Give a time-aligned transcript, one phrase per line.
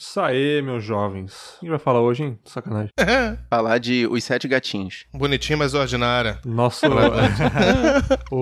[0.00, 1.56] Isso aí, meus jovens.
[1.56, 2.38] O que vai falar hoje, hein?
[2.44, 2.90] Sacanagem.
[3.50, 5.06] Falar de Os Sete Gatinhos.
[5.12, 6.38] Bonitinho, mas ordinária.
[6.44, 6.86] Nosso.
[8.30, 8.38] o,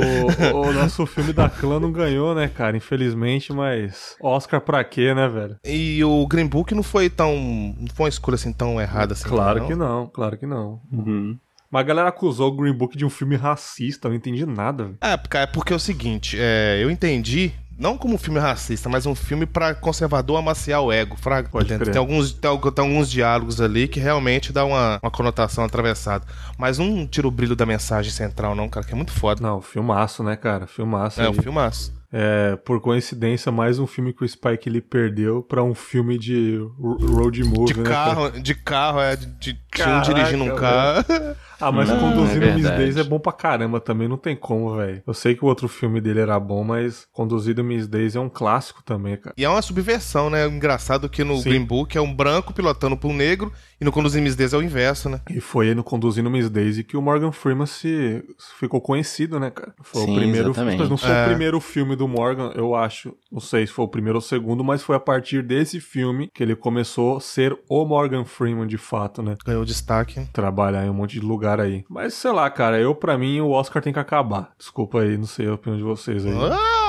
[0.68, 2.76] o nosso filme da clã não ganhou, né, cara?
[2.76, 4.16] Infelizmente, mas.
[4.20, 5.56] Oscar pra quê, né, velho?
[5.64, 7.34] E o Green Book não foi tão.
[7.78, 9.26] Não foi uma escolha assim tão errada assim.
[9.26, 9.66] Claro não?
[9.66, 10.80] que não, claro que não.
[10.92, 11.38] Uhum.
[11.70, 14.84] Mas a galera acusou o Green Book de um filme racista, eu não entendi nada.
[14.84, 14.98] velho.
[15.00, 18.88] É, porque- é porque é o seguinte, é, eu entendi, não como um filme racista,
[18.88, 21.48] mas um filme pra conservador amaciar o ego, fraga.
[21.54, 21.78] Entende?
[21.80, 21.92] crer.
[21.92, 26.24] Tem alguns, tem, tem alguns diálogos ali que realmente dá uma, uma conotação atravessada.
[26.58, 29.40] Mas não tira o brilho da mensagem central, não, cara, que é muito foda.
[29.42, 30.66] Não, filmaço, né, cara?
[30.66, 31.20] Filmaço.
[31.20, 31.30] É, aí.
[31.30, 31.94] um filmaço.
[32.12, 36.56] É, por coincidência, mais um filme que o Spike Lee perdeu pra um filme de
[36.78, 40.44] ro- road movie, De né, carro, de carro, é, de, de, de um Caraca, dirigindo
[40.44, 41.04] um carro.
[41.60, 42.64] Ah, mas Não, conduzindo é Miss.
[42.64, 45.02] Daisy é bom pra caramba também, não tem como, velho.
[45.06, 48.28] Eu sei que o outro filme dele era bom, mas Conduzido Miss Daisy é um
[48.28, 49.34] clássico também, cara.
[49.36, 50.46] E é uma subversão, né?
[50.46, 51.48] Engraçado que no Sim.
[51.50, 54.58] Green Book é um branco pilotando pra um negro e no Conduzir Miss Daisy é
[54.58, 55.20] o inverso, né?
[55.30, 58.22] E foi aí no Conduzindo Miss Daisy que o Morgan Freeman se
[58.58, 59.74] ficou conhecido, né, cara?
[59.82, 60.78] Foi Sim, o primeiro, exatamente.
[60.78, 61.22] mas não foi É.
[61.24, 63.14] o primeiro filme do Morgan, eu acho.
[63.30, 66.30] Não sei se foi o primeiro ou o segundo, mas foi a partir desse filme
[66.34, 69.36] que ele começou a ser o Morgan Freeman de fato, né?
[69.44, 70.26] Ganhou destaque.
[70.32, 71.84] Trabalhar em um monte de lugar aí.
[71.88, 74.50] Mas sei lá, cara, eu pra mim o Oscar tem que acabar.
[74.58, 76.32] Desculpa aí, não sei a opinião de vocês aí.
[76.32, 76.85] Ah!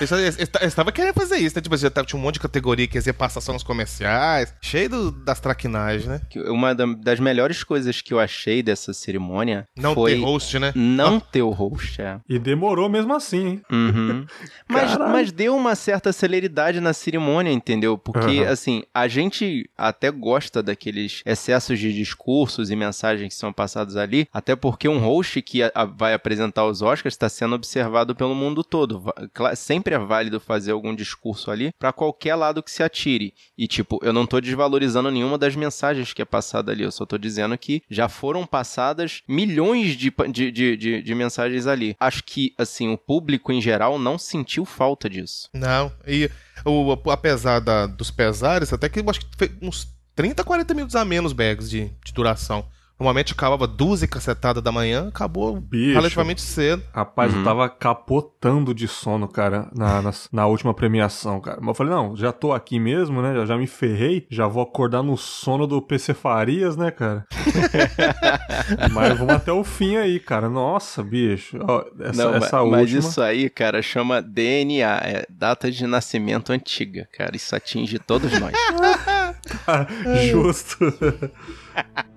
[0.00, 1.62] Eu estava querendo fazer isso, né?
[1.62, 4.88] Tipo, já tava- tinha um monte de categoria que ia passar só nos comerciais, cheio
[4.88, 6.20] do- das traquinagens, né?
[6.46, 10.72] Uma da- das melhores coisas que eu achei dessa cerimônia Não foi ter host, né?
[10.74, 12.18] não ter o host, é.
[12.28, 13.62] E demorou mesmo assim, hein?
[13.70, 14.26] Uhum.
[14.68, 17.96] mas, mas deu uma certa celeridade na cerimônia, entendeu?
[17.96, 18.50] Porque, Aham.
[18.52, 24.28] assim, a gente até gosta daqueles excessos de discursos e mensagens que são passados ali,
[24.32, 28.34] até porque um host que a- a- vai apresentar os Oscars está sendo observado pelo
[28.34, 29.02] mundo todo.
[29.32, 29.54] Cla-
[29.84, 33.34] Sempre é válido fazer algum discurso ali para qualquer lado que se atire.
[33.56, 37.04] E, tipo, eu não tô desvalorizando nenhuma das mensagens que é passada ali, eu só
[37.04, 41.94] tô dizendo que já foram passadas milhões de, de, de, de, de mensagens ali.
[42.00, 45.50] Acho que, assim, o público em geral não sentiu falta disso.
[45.52, 45.92] Não.
[46.06, 46.30] E
[46.64, 50.96] o, apesar da- dos pesares, até que eu acho que foi uns 30, 40 minutos
[50.96, 52.66] a menos, Bags, de, de duração.
[52.98, 55.94] Normalmente acabava duas e cacetada da manhã, acabou Bicho.
[55.94, 56.82] relativamente cedo.
[56.92, 57.40] Rapaz, Uhum.
[57.40, 61.58] eu tava capotando de sono, cara, na, na, na última premiação, cara.
[61.60, 63.34] Mas eu falei, não, já tô aqui mesmo, né?
[63.34, 67.26] Já, já me ferrei, já vou acordar no sono do PC Farias, né, cara?
[68.92, 70.48] Mas vamos até o fim aí, cara.
[70.48, 71.58] Nossa, bicho.
[71.66, 72.98] Ó, essa, Não, essa ma- mas última.
[73.00, 77.34] isso aí, cara, chama DNA, é data de nascimento antiga, cara.
[77.36, 78.52] Isso atinge todos nós.
[80.30, 80.78] Justo.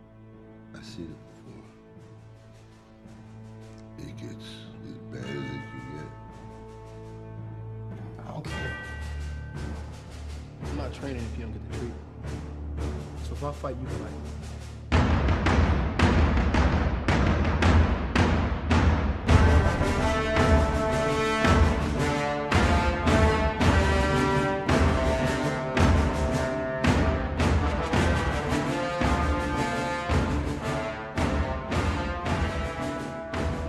[10.88, 12.02] not training if you don't get the treatment.
[13.26, 14.37] So if I fight, you fight.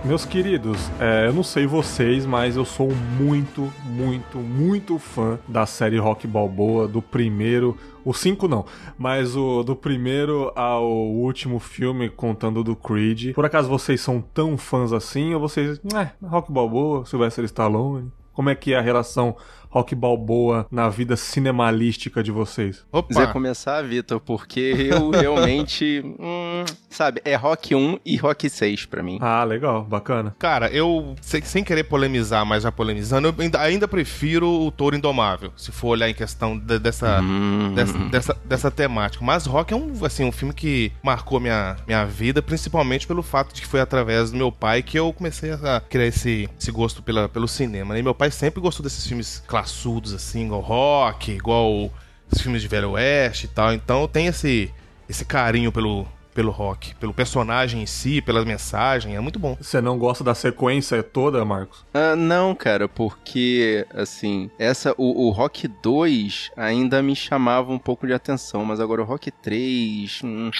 [0.09, 5.67] Meus queridos, é, eu não sei vocês, mas eu sou muito, muito, muito fã da
[5.67, 8.65] série Rock Balboa, do primeiro, o 5 não,
[8.97, 13.35] mas o do primeiro ao último filme contando do Creed.
[13.35, 18.11] Por acaso vocês são tão fãs assim, ou vocês, é, Rock Balboa, Sylvester Stallone?
[18.33, 19.37] Como é que é a relação
[19.69, 22.83] Rock Balboa na vida cinemalística de vocês?
[22.91, 23.27] Você Opa!
[23.33, 26.01] começar, Vitor, porque eu realmente.
[26.19, 29.17] hum, sabe, é Rock 1 e Rock 6 pra mim.
[29.21, 30.35] Ah, legal, bacana.
[30.39, 34.95] Cara, eu, sem, sem querer polemizar, mas já polemizando, eu ainda, ainda prefiro o Touro
[34.95, 37.73] Indomável, se for olhar em questão de- dessa, Hum.
[37.75, 39.23] dessa, dessa, dessa temática.
[39.23, 43.53] Mas Rock é um, assim, um filme que marcou minha, minha vida, principalmente pelo fato
[43.53, 47.01] de que foi através do meu pai que eu comecei a criar esse, esse gosto
[47.03, 47.93] pela, pelo cinema.
[47.93, 47.99] né?
[47.99, 51.91] E meu pai sempre gostou desses filmes classudos, assim, igual Rock, igual
[52.31, 53.73] os filmes de Velho Oeste e tal.
[53.73, 54.71] Então tenho esse,
[55.07, 59.57] esse carinho pelo, pelo Rock, pelo personagem em si, pela mensagem, é muito bom.
[59.59, 61.85] Você não gosta da sequência toda, Marcos?
[61.93, 68.07] Ah, não, cara, porque, assim, essa, o, o Rock 2 ainda me chamava um pouco
[68.07, 70.51] de atenção, mas agora o Rock 3, hum,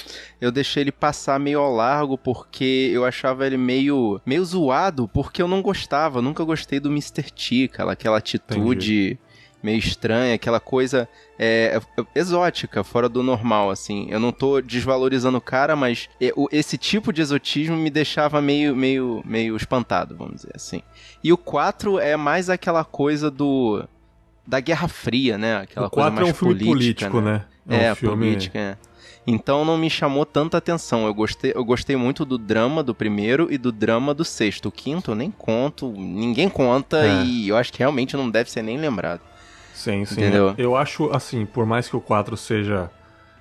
[0.42, 5.42] eu deixei ele passar meio ao largo porque eu achava ele meio, meio zoado, porque
[5.42, 7.24] eu não gostava, nunca gostei do Mr.
[7.32, 9.20] T, aquela, aquela atitude
[9.62, 11.08] meio estranha, aquela coisa
[11.38, 11.80] é,
[12.16, 14.08] exótica, fora do normal, assim.
[14.10, 18.76] Eu não tô desvalorizando o cara, mas é, esse tipo de exotismo me deixava meio,
[18.76, 20.82] meio, meio espantado, vamos dizer assim.
[21.24, 23.84] E o 4 é mais aquela coisa do
[24.48, 25.58] da Guerra Fria, né?
[25.58, 27.46] Aquela o coisa 4 mais é um filme política, político, né?
[27.68, 28.26] É, um filme...
[28.26, 28.78] política, é.
[29.28, 31.06] Então não me chamou tanta atenção.
[31.06, 34.70] Eu gostei, eu gostei muito do drama do primeiro e do drama do sexto.
[34.70, 37.24] O quinto eu nem conto, ninguém conta É.
[37.24, 39.22] e eu acho que realmente não deve ser nem lembrado.
[39.80, 40.22] Sim, sim.
[40.22, 40.54] Entendeu?
[40.58, 42.90] Eu acho, assim, por mais que o 4 seja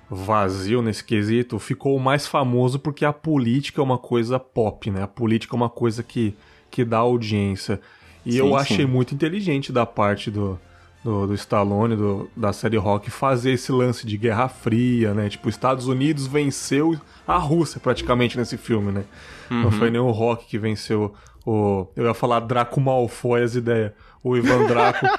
[0.09, 5.03] vazio nesse quesito, ficou o mais famoso porque a política é uma coisa pop, né?
[5.03, 6.35] A política é uma coisa que,
[6.71, 7.79] que dá audiência.
[8.25, 8.55] E Sim, eu sim.
[8.55, 10.57] achei muito inteligente da parte do,
[11.03, 15.29] do, do Stallone, do- da série Rock, fazer esse lance de Guerra Fria, né?
[15.29, 19.03] Tipo, os Estados Unidos venceu a Rússia praticamente nesse filme, né?
[19.49, 19.71] Não Uhum.
[19.71, 21.13] foi nem o Rock que venceu
[21.45, 21.85] o...
[21.95, 23.91] Eu ia falar Draco Malfoy as ideias.
[24.23, 25.05] O Ivan Draco.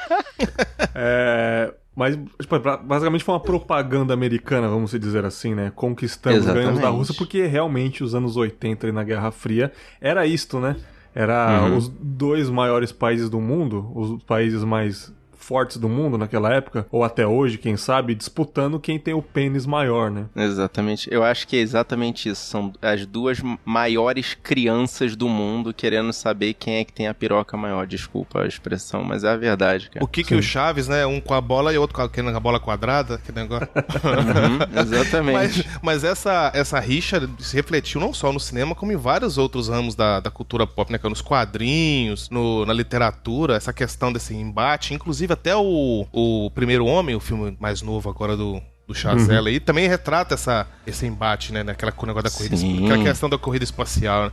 [0.94, 5.72] É, mas, tipo, basicamente foi uma propaganda americana, vamos dizer assim, né?
[5.74, 6.96] Conquistando os ganhos da Exatamente.
[6.98, 10.76] Rússia, porque realmente os anos 80 ali na Guerra Fria era isto, né?
[11.14, 11.76] Era Uhum.
[11.76, 17.02] os dois maiores países do mundo, os países mais fortes do mundo naquela época, ou
[17.02, 20.26] até hoje, quem sabe, disputando quem tem o pênis maior, né?
[20.36, 21.08] Exatamente.
[21.12, 22.44] Eu acho que é exatamente isso.
[22.44, 27.56] São as duas maiores crianças do mundo querendo saber quem é que tem a piroca
[27.56, 27.86] maior.
[27.86, 30.04] Desculpa a expressão, mas é a verdade, cara.
[30.04, 31.06] O que que o Chaves, né?
[31.06, 33.68] Um com a bola e outro com a, bola quadrada, que negócio.
[34.10, 35.64] Uhum, exatamente.
[35.80, 39.68] Mas, mas essa, essa rixa se refletiu não só no cinema, como em vários outros
[39.68, 40.98] ramos da, da cultura pop, né?
[40.98, 41.10] cara?
[41.10, 44.94] Nos quadrinhos, no- na literatura, essa questão desse embate.
[44.94, 48.60] Inclusive, até o, o Primeiro Homem, o filme mais novo agora do.
[48.86, 51.62] Do Chazelle aí também retrata essa, esse embate, né?
[51.62, 54.24] Naquela negócio da corrida, aquela questão da corrida espacial.
[54.24, 54.32] né?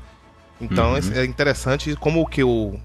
[0.59, 2.79] Então é interessante como o que o.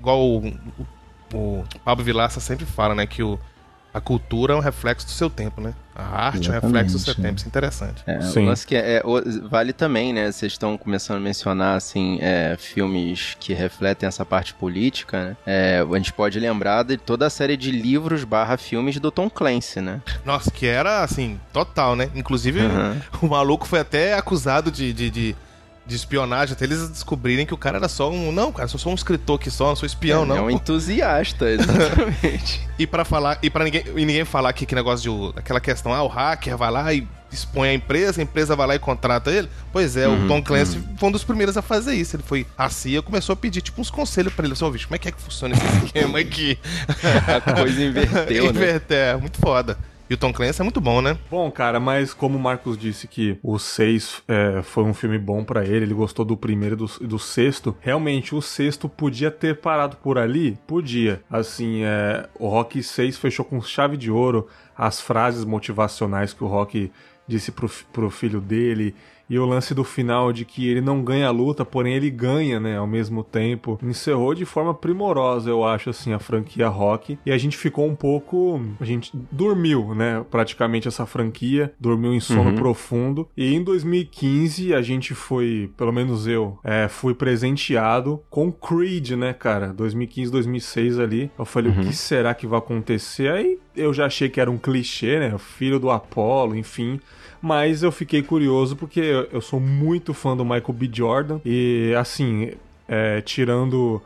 [0.00, 0.86] Igual o, o,
[1.32, 3.06] o Pablo Vilaça sempre fala, né?
[3.06, 3.38] Que o,
[3.94, 5.72] a cultura é um reflexo do seu tempo, né?
[5.94, 7.36] A arte é um reflexo do seu Exatamente, tempo.
[7.36, 8.02] Isso é interessante.
[8.04, 8.66] É, Sim.
[8.66, 9.02] que é, é,
[9.48, 10.32] vale também, né?
[10.32, 15.36] Vocês estão começando a mencionar, assim, é, filmes que refletem essa parte política, né?
[15.46, 19.30] É, a gente pode lembrar de toda a série de livros barra filmes do Tom
[19.30, 20.02] Clancy, né?
[20.24, 22.10] Nossa, que era assim, total, né?
[22.16, 23.00] Inclusive, Uhum.
[23.22, 25.36] o maluco foi até acusado de, de, de,
[25.86, 28.32] de espionagem, até eles descobrirem que o cara era só um.
[28.32, 30.36] Não, cara, só sou um escritor aqui só, não sou espião, é, não.
[30.36, 32.66] é um entusiasta, exatamente.
[32.78, 35.92] E para falar, e para ninguém, e ninguém falar que, que negócio de aquela questão,
[35.92, 39.30] ah, o hacker vai lá e expõe a empresa, a empresa vai lá e contrata
[39.30, 39.48] ele.
[39.72, 42.16] Pois é, Uhum, o Tom Clancy foi um dos primeiros a fazer isso.
[42.16, 44.86] Ele foi a CIA começou a pedir tipo uns conselhos para ele, assim, ô, bicho,
[44.86, 46.58] como é que é que funciona esse esquema aqui?
[47.26, 48.50] A coisa inverteu, né?
[48.50, 49.76] Inverter, é muito foda.
[50.14, 51.18] O Tom Clancy é muito bom, né?
[51.28, 55.42] Bom, cara, mas como o Marcos disse que o 6 é, foi um filme bom
[55.42, 59.60] pra ele, ele gostou do primeiro e do, do sexto, realmente o sexto podia ter
[59.60, 60.56] parado por ali?
[60.68, 61.20] Podia.
[61.28, 64.46] Assim, é, o Rock 6 fechou com chave de ouro
[64.78, 66.92] as frases motivacionais que o Rock
[67.26, 68.94] disse pro, pro filho dele.
[69.28, 72.60] E o lance do final de que ele não ganha a luta, porém ele ganha,
[72.60, 73.78] né, ao mesmo tempo.
[73.82, 77.18] Encerrou de forma primorosa, eu acho, assim, a franquia Rock.
[77.24, 78.60] E a gente ficou um pouco.
[78.80, 81.72] A gente dormiu, né, praticamente essa franquia.
[81.80, 83.28] Dormiu em sono profundo.
[83.36, 89.32] E em 2015 a gente foi, pelo menos eu, é, fui presenteado com Creed, né,
[89.32, 89.72] cara?
[89.72, 91.30] 2015, 2006 ali.
[91.38, 93.30] Eu falei, o que será que vai acontecer?
[93.30, 95.34] Aí eu já achei que era um clichê, né?
[95.34, 97.00] O filho do Apollo, enfim.
[97.44, 99.00] Mas eu fiquei curioso porque
[99.30, 100.88] eu- sou muito fã do Michael B.
[100.90, 101.40] Jordan.
[101.44, 102.52] E assim,
[102.88, 104.00] é, tirando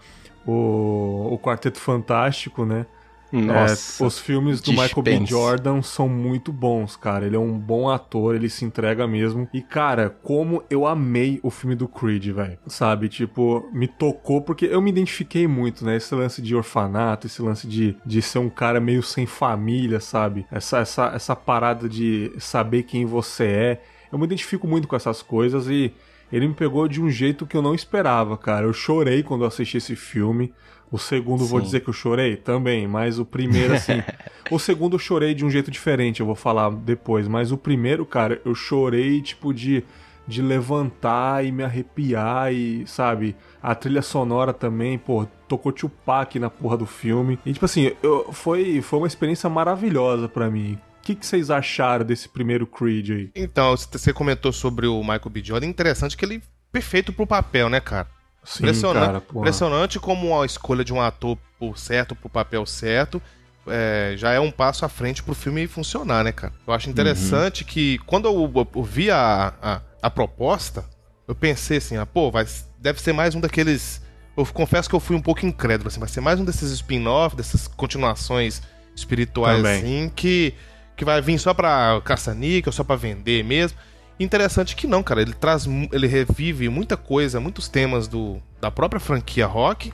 [0.44, 2.85] o, o Quarteto Fantástico, né?
[3.33, 4.03] Nossa.
[4.03, 5.11] É, os filmes do Michael B.
[5.11, 5.31] dispense.
[5.31, 7.27] Jordan são muito bons, cara.
[7.27, 9.49] Ele é um bom ator, ele se entrega mesmo.
[9.52, 12.59] E, cara, como eu amei o filme do Creed, velho.
[12.67, 13.09] Sabe?
[13.09, 15.97] Tipo, me tocou porque eu me identifiquei muito, né?
[15.97, 20.47] Esse lance de orfanato, esse lance de, de ser um cara meio sem família, sabe?
[20.50, 23.83] Essa, essa, essa parada de saber quem você é.
[24.11, 25.93] Eu me identifico muito com essas coisas e
[26.32, 28.66] ele me pegou de um jeito que eu não esperava, cara.
[28.66, 30.52] Eu chorei quando eu assisti esse filme.
[30.90, 31.66] O segundo, vou Sim.
[31.66, 34.02] dizer que eu chorei também, mas o primeiro, assim.
[34.50, 37.28] o segundo eu chorei de um jeito diferente, eu vou falar depois.
[37.28, 39.85] Mas o primeiro, cara, eu chorei, tipo, de,
[40.26, 43.37] de levantar e me arrepiar e, sabe?
[43.62, 47.38] A trilha sonora também, pô, tocou Tupac na porra do filme.
[47.44, 50.78] E, tipo assim, eu, foi, foi uma experiência maravilhosa pra mim.
[51.09, 53.31] O que, que vocês acharam desse primeiro Creed aí?
[53.35, 55.43] Então, você comentou sobre o Michael B.
[55.43, 55.67] Jordan.
[55.67, 58.07] Interessante que ele perfeito pro papel, né, cara?
[58.45, 63.23] Sim, impressionante, cara, impressionante como a escolha de um ator por certo, pro papel certo,
[63.67, 66.53] é, já é um passo à frente pro filme funcionar, né, cara?
[66.67, 70.85] Eu acho interessante que quando eu, eu- eu vi a, a, a proposta,
[71.27, 72.47] eu pensei assim, ah, pô, vai,
[72.79, 74.03] deve ser mais um daqueles.
[74.37, 77.35] Eu confesso que eu fui um pouco incrédulo, assim, vai ser mais um desses spin-off,
[77.35, 78.61] dessas continuações
[78.95, 79.79] espirituais, Também.
[79.79, 80.53] assim, que,
[80.99, 83.78] que vai vir só pra caça-níquel, só pra vender mesmo.
[84.21, 85.23] Interessante que não, cara.
[85.23, 89.93] Ele traz, ele revive muita coisa, muitos temas do, da própria franquia rock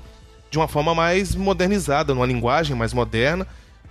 [0.50, 3.46] de uma forma mais modernizada, numa linguagem mais moderna.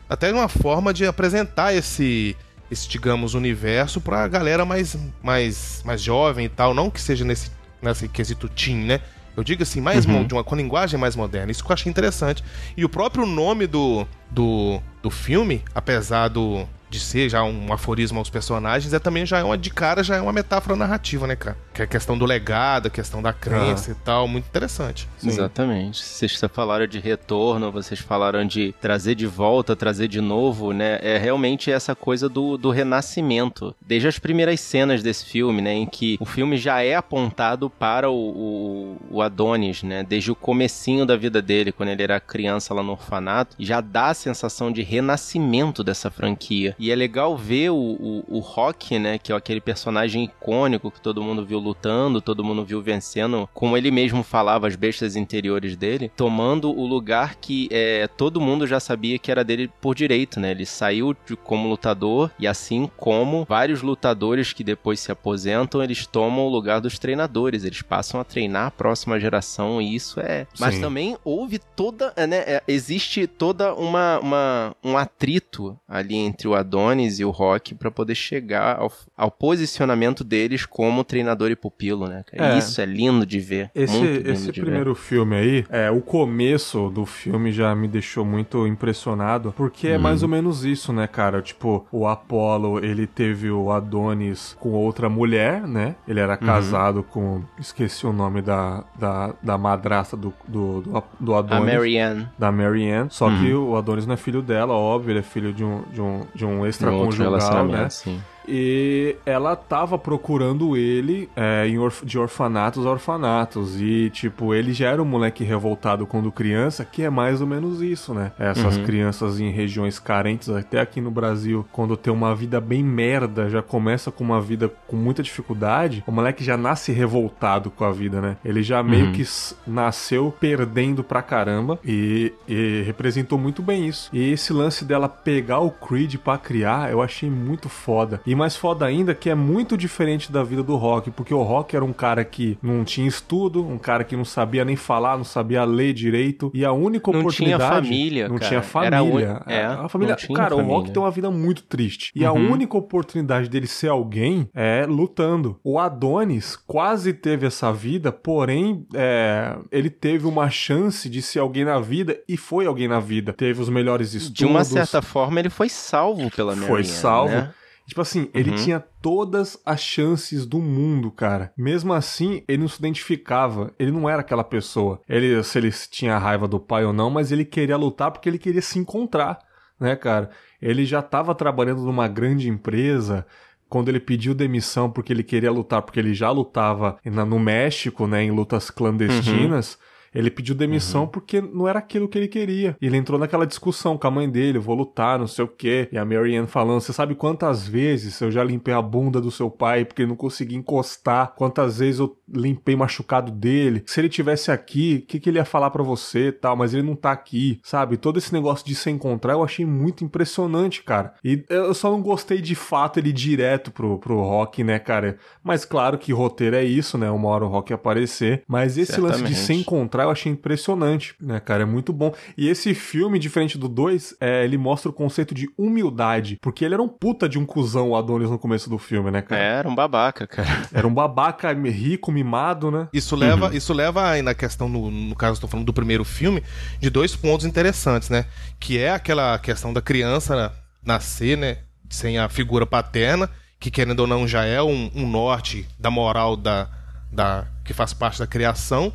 [0.10, 2.36] até uma forma de apresentar esse
[2.72, 7.52] esse digamos universo pra galera mais mais mais jovem e tal, não que seja nesse
[7.82, 9.00] nesse quesito teen, né?
[9.36, 10.26] Eu digo assim, mais Uhum.
[10.26, 11.52] de uma com linguagem mais moderna.
[11.52, 12.44] Isso que eu achei interessante.
[12.78, 18.20] E o próprio nome do, do, do filme, apesar do, de ser já um aforismo
[18.20, 21.36] aos personagens, é também já é uma de cara, já é uma metáfora narrativa, né,
[21.36, 21.58] cara?
[21.74, 25.10] Que é a questão do legado, a questão da crença e tal, muito interessante.
[25.18, 25.30] Sim.
[25.30, 26.04] Exatamente.
[26.04, 31.00] Vocês falaram de retorno, vocês falaram de trazer de volta, trazer de novo, né?
[31.02, 33.76] É realmente essa coisa do, do renascimento.
[33.82, 35.74] Desde as primeiras cenas desse filme, né?
[35.74, 40.04] Em que o filme já é apontado para o, o, o Adonis, né?
[40.04, 44.10] Desde o comecinho da vida dele, quando ele era criança lá no orfanato, já dá
[44.10, 46.76] a sensação de renascimento dessa franquia.
[46.84, 49.18] E é legal ver o, o, o Rock, né?
[49.18, 53.78] Que é aquele personagem icônico que todo mundo viu lutando, todo mundo viu vencendo, como
[53.78, 58.82] ele mesmo falava, as bestas interiores dele, tomando o lugar que é, todo mundo já
[58.82, 60.52] sabia que era dele por direito, né?
[60.52, 66.06] Ele saiu de- como lutador e assim como vários lutadores que depois se aposentam, eles
[66.06, 70.46] tomam o lugar dos treinadores, eles passam a treinar a próxima geração e isso é...
[70.60, 70.82] Mas Sim.
[70.82, 72.44] também houve toda, né?
[72.46, 77.92] é, existe toda uma, uma- um atrito ali entre o Adonis e o Rock para
[77.92, 82.24] poder chegar ao, ao posicionamento deles como treinador e pupilo, né?
[82.34, 82.58] É.
[82.58, 83.70] Isso é lindo de ver.
[83.76, 88.26] Esse, lindo esse de primeiro filme aí, é, o começo do filme já me deixou
[88.26, 90.02] muito impressionado, porque é Uhum.
[90.02, 91.42] mais ou menos isso, né, cara?
[91.42, 95.96] Tipo, o Apollo, ele teve o Adonis com outra mulher, né?
[96.08, 96.46] Ele era Uhum.
[96.48, 97.42] casado com.
[97.60, 101.36] Esqueci o nome da, da, da madrasta do, do, do, do ver.
[101.36, 101.66] A Adonis.
[101.76, 102.28] Marianne.
[102.38, 103.10] Da Marianne.
[103.12, 103.40] Só Uhum.
[103.40, 106.22] que o Adonis não é filho dela, óbvio, ele é filho de um, de um,
[106.34, 107.90] de um Um extraconjugal, relacionamento, né?
[107.90, 108.22] sim.
[108.48, 113.80] E ela tava procurando ele é, em orf- de orfanatos a orfanatos.
[113.82, 117.82] E, tipo, ele já era um moleque revoltado quando criança, que é mais ou menos
[117.82, 118.32] isso, né?
[118.40, 118.84] Essas Uhum.
[118.84, 123.62] crianças em regiões carentes, até aqui no Brasil, quando tem uma vida bem merda, já
[123.62, 128.22] começa com uma vida com muita dificuldade, o moleque já nasce revoltado com a vida,
[128.22, 128.38] né?
[128.44, 129.12] Ele já meio Uhum.
[129.14, 129.24] que
[129.68, 134.10] nasceu perdendo pra caramba e, e representou muito bem isso.
[134.14, 138.22] E esse lance dela pegar o Creed pra criar, eu achei muito foda.
[138.26, 141.76] E mais foda ainda que é muito diferente da vida do Rock, porque o Rock
[141.76, 145.24] era um cara que não tinha estudo, um cara que não sabia nem falar, não
[145.24, 147.22] sabia ler direito, e a única Não tinha
[147.58, 148.48] oportunidade família, não cara.
[148.48, 149.42] tinha a família.
[149.48, 150.94] un- é, a família, não tinha cara, o Rock família.
[150.94, 152.12] tem uma vida muito triste.
[152.16, 152.52] E a Uhum.
[152.52, 155.60] única oportunidade dele ser alguém é lutando.
[155.64, 161.66] O Adonis quase teve essa vida, porém, é, ele teve uma chance de ser alguém
[161.66, 163.34] na vida e foi alguém na vida.
[163.34, 164.34] Teve os melhores estudos.
[164.38, 167.34] De uma certa forma, ele foi salvo pela Marianne, Foi salvo.
[167.34, 167.52] né?
[167.88, 168.56] Tipo assim, ele Uhum.
[168.56, 171.52] tinha todas as chances do mundo, cara.
[171.58, 173.74] Mesmo assim, ele não se identificava.
[173.78, 175.02] Ele não era aquela pessoa.
[175.08, 178.38] Ele, se ele tinha raiva do pai ou não, mas ele queria lutar porque ele
[178.40, 179.38] queria se encontrar,
[179.80, 180.30] né, cara?
[180.62, 183.26] Ele já tava trabalhando numa grande empresa.
[183.68, 188.24] Quando ele pediu demissão porque ele queria lutar, porque ele já lutava no México, né,
[188.24, 189.78] em lutas clandestinas,
[190.14, 192.76] ele pediu demissão porque não era aquilo que ele queria.
[192.82, 195.88] E ele entrou naquela discussão com a mãe dele, vou lutar, não sei o quê.
[195.92, 199.50] E a Marianne falando, você sabe quantas vezes eu já limpei a bunda do seu
[199.50, 201.34] pai porque ele não conseguia encostar?
[201.36, 203.84] Quantas vezes eu limpei machucado dele?
[203.86, 206.56] Se ele tivesse aqui, o que, que ele ia falar pra você e tal?
[206.56, 207.98] Mas ele não tá aqui, sabe?
[207.98, 211.14] Todo esse negócio de se encontrar eu achei muito impressionante, cara.
[211.24, 215.18] E eu só não gostei de fato ele ir direto pro, pro rock, né, cara?
[215.44, 217.10] Mas claro que roteiro é isso, né?
[217.10, 218.44] Uma hora o rock aparecer.
[218.48, 219.66] Mas esse lance de se Certamente.
[220.04, 221.64] Eu achei impressionante, né, cara?
[221.64, 222.14] É muito bom.
[222.38, 226.38] E esse filme, diferente do 2, é, ele mostra o conceito de humildade.
[226.42, 229.22] Porque ele era um puta de um cuzão, o Adonis, no começo do filme, né,
[229.22, 229.42] cara?
[229.42, 230.64] Era um babaca, cara.
[230.74, 232.88] Era um babaca rico, mimado, né?
[232.94, 236.44] Isso leva, isso leva aí na questão, no, no caso, estou falando do primeiro filme,
[236.80, 238.26] de dois pontos interessantes, né?
[238.60, 240.52] Que é aquela questão da criança
[240.84, 241.60] nascer, né?
[241.90, 243.30] Sem a figura paterna,
[243.60, 246.68] que querendo ou não já é um, um norte da moral da,
[247.14, 248.94] da que faz parte da criação.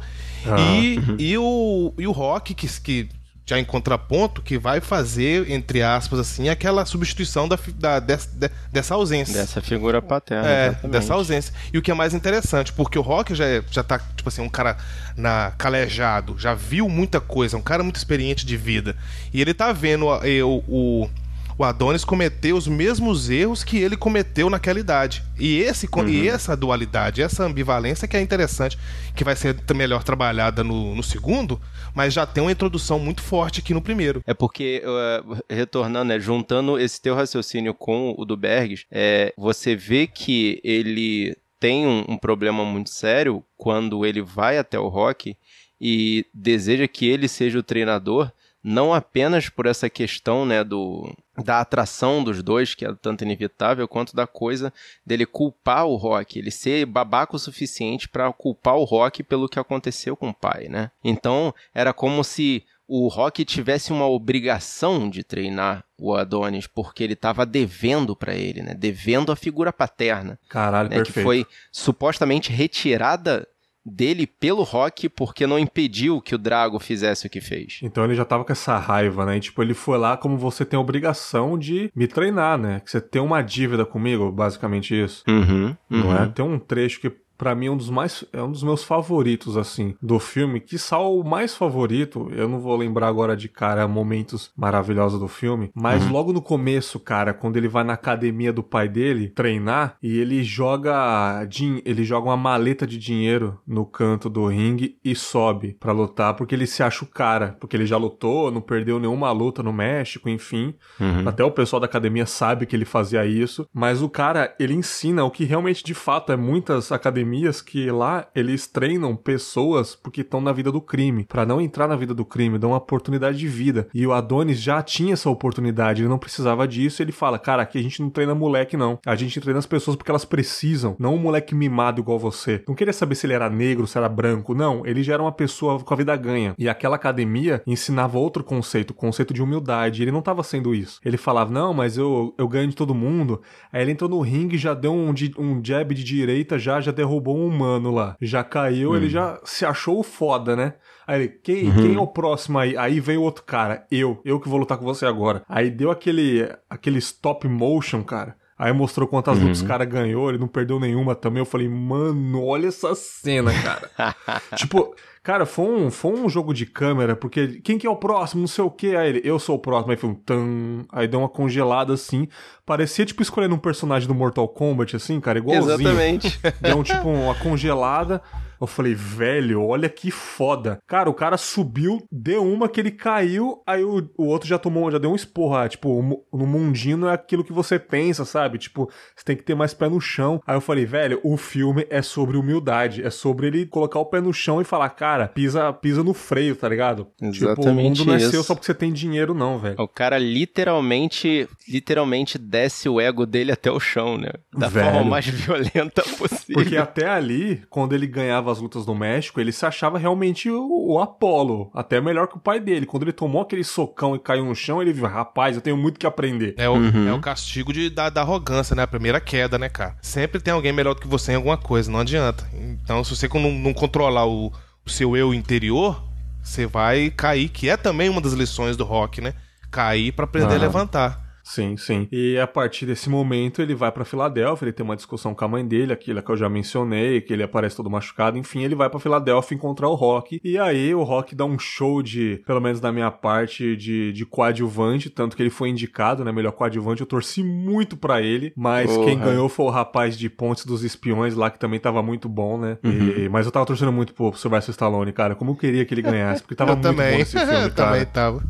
[0.58, 3.08] E, e, o, e o rock, que, que
[3.46, 8.50] já em contraponto, que vai fazer, entre aspas, assim, aquela substituição da, da, des- de-
[8.70, 9.32] dessa ausência.
[9.34, 10.46] Dessa figura paterna.
[10.48, 10.92] É, exatamente.
[10.92, 11.54] dessa ausência.
[11.72, 14.42] E o que é mais interessante, porque o Rock já, é- já tá, tipo assim,
[14.42, 14.76] um cara
[15.16, 18.94] na, calejado, já viu muita coisa, um cara muito experiente de vida.
[19.32, 21.10] E ele tá vendo a- o, o,
[21.58, 25.24] o Adonis cometer os mesmos erros que ele cometeu naquela idade.
[25.36, 28.78] E, esse, co- e essa dualidade, essa ambivalência que é interessante,
[29.16, 31.60] que vai ser melhor trabalhada no, no segundo,
[31.92, 34.22] mas já tem uma introdução muito forte aqui no primeiro.
[34.24, 39.74] É porque, uh, retornando, né, juntando esse teu raciocínio com o do Bergs, é, você
[39.74, 45.36] vê que ele tem um, um problema muito sério quando ele vai até o Rock
[45.80, 48.30] e deseja que ele seja o treinador,
[48.62, 51.12] não apenas por essa questão, né, do
[51.44, 54.72] da atração dos dois, que é tanto inevitável, quanto da coisa
[55.04, 59.58] dele culpar o Rock, ele ser babaca o suficiente para culpar o Rock pelo que
[59.58, 60.90] aconteceu com o pai, né?
[61.02, 67.12] Então, era como se o Rock tivesse uma obrigação de treinar o Adonis porque ele
[67.12, 68.74] estava devendo para ele, né?
[68.74, 70.96] Devendo a figura paterna, Caralho, né?
[70.96, 71.14] perfeito.
[71.14, 73.46] Que foi supostamente retirada
[73.84, 77.80] dele pelo Rock porque não impediu que o Drago fizesse o que fez.
[77.82, 79.36] Então ele já tava com essa raiva, né?
[79.36, 82.80] E, tipo, ele foi lá como você tem a obrigação de me treinar, né?
[82.80, 85.24] Que você tem uma dívida comigo, basicamente isso.
[85.28, 86.22] Uhum, Não é?
[86.22, 86.30] uhum.
[86.32, 89.56] Tem um trecho que Pra mim é um dos mais é um dos meus favoritos
[89.56, 94.50] assim do filme, que o mais favorito, eu não vou lembrar agora de cara momentos
[94.56, 98.88] maravilhosos do filme, mas logo no começo, cara, quando ele vai na academia do pai
[98.88, 104.46] dele treinar e ele joga din- ele joga uma maleta de dinheiro no canto do
[104.46, 108.50] ringue e sobe pra lutar porque ele se acha o cara, porque ele já lutou,
[108.50, 110.74] não perdeu nenhuma luta no México, enfim.
[111.00, 111.28] Uhum.
[111.28, 115.24] Até o pessoal da academia sabe que ele fazia isso, mas o cara, ele ensina
[115.24, 117.27] o que realmente de fato é muitas academias
[117.60, 121.96] que lá eles treinam pessoas porque estão na vida do crime, Pra não entrar na
[121.96, 123.88] vida do crime, dão uma oportunidade de vida.
[123.94, 127.78] E o Adonis já tinha essa oportunidade, ele não precisava disso, ele fala: "Cara, aqui
[127.78, 128.98] a gente não treina moleque não.
[129.06, 132.62] A gente treina as pessoas porque elas precisam, não um moleque mimado igual você".
[132.66, 135.32] Não queria saber se ele era negro, se era branco, não, ele já era uma
[135.32, 136.54] pessoa com a vida ganha.
[136.58, 140.02] E aquela academia ensinava outro conceito, o conceito de humildade.
[140.02, 141.00] Ele não tava sendo isso.
[141.04, 143.40] Ele falava: "Não, mas eu eu ganho de todo mundo".
[143.72, 147.17] Aí ele entrou no ringue, já deu um, um jab de direita, já já derrubou
[147.26, 148.16] um humano lá.
[148.20, 150.74] Já caiu, ele já se achou foda, né?
[151.06, 152.76] Aí ele, quem, quem é o próximo aí?
[152.76, 155.42] Aí veio outro cara, eu, eu que vou lutar com você agora.
[155.48, 158.36] Aí deu aquele, aquele stop motion, cara.
[158.58, 161.40] Aí mostrou quantas lutas o cara ganhou, ele não perdeu nenhuma também.
[161.40, 164.16] Eu falei, mano, olha essa cena, cara.
[164.56, 168.40] tipo, cara, foi um, foi um jogo de câmera, porque quem que é o próximo?
[168.40, 168.96] Não sei o que.
[168.96, 169.92] Aí ele, eu sou o próximo.
[169.92, 170.84] Aí foi um tan.
[170.90, 172.26] Aí deu uma congelada assim.
[172.66, 175.74] Parecia tipo escolhendo um personagem do Mortal Kombat, assim, cara, igualzinho.
[175.74, 176.40] Exatamente.
[176.60, 178.20] Deu tipo uma congelada.
[178.60, 180.78] Eu falei, velho, olha que foda.
[180.86, 184.90] Cara, o cara subiu, deu uma que ele caiu, aí o, o outro já tomou,
[184.90, 185.56] já deu um esporro.
[185.56, 188.58] Ah, tipo, no mundinho não é aquilo que você pensa, sabe?
[188.58, 190.40] Tipo, você tem que ter mais pé no chão.
[190.46, 193.02] Aí eu falei, velho, o filme é sobre humildade.
[193.02, 196.56] É sobre ele colocar o pé no chão e falar, cara, pisa, pisa no freio,
[196.56, 197.06] tá ligado?
[197.18, 198.30] tipo, o Exatamente mundo não é isso.
[198.30, 199.76] seu só porque você tem dinheiro, não, velho.
[199.78, 204.30] O cara literalmente, literalmente desce o ego dele até o chão, né?
[204.52, 204.86] Da Velho.
[204.90, 206.54] forma mais violenta possível.
[206.54, 210.92] Porque até ali, quando ele ganhava as lutas no México, ele se achava realmente o,
[210.92, 211.70] o Apollo.
[211.74, 212.86] Até melhor que o pai dele.
[212.86, 215.98] Quando ele tomou aquele socão e caiu no chão, ele viu, rapaz, eu tenho muito
[215.98, 216.54] que aprender.
[216.56, 217.08] É o, Uhum.
[217.08, 218.82] é o castigo de, da, da arrogância, né?
[218.82, 219.96] A primeira queda, né, cara?
[220.00, 222.48] Sempre tem alguém melhor do que você em alguma coisa, não adianta.
[222.54, 224.52] Então, se você não, não controlar o,
[224.86, 226.02] o seu eu interior,
[226.42, 229.34] você vai cair, que é também uma das lições do rock, né?
[229.70, 230.60] Cair pra aprender a Aham.
[230.60, 231.27] levantar.
[231.48, 232.06] Sim, sim.
[232.12, 235.48] E a partir desse momento ele vai pra Filadélfia, ele tem uma discussão com a
[235.48, 238.90] mãe dele, aquilo que eu já mencionei, que ele aparece todo machucado, enfim, ele vai
[238.90, 240.38] pra Filadélfia encontrar o Rock.
[240.44, 244.26] E aí o Rock dá um show de, pelo menos da minha parte, de, de
[244.26, 248.94] coadjuvante, tanto que ele foi indicado, né, melhor coadjuvante, eu torci muito pra ele, mas
[248.98, 252.58] quem ganhou foi o rapaz de Pontes dos Espiões lá, que também tava muito bom,
[252.58, 252.76] né?
[252.84, 252.90] Uhum.
[253.24, 256.02] E- mas eu tava torcendo muito pro Sylvester Stallone, cara, como eu queria que ele
[256.02, 257.16] ganhasse, porque tava eu muito também.
[257.16, 257.90] bom esse filme, eu cara.
[257.92, 258.42] também tava.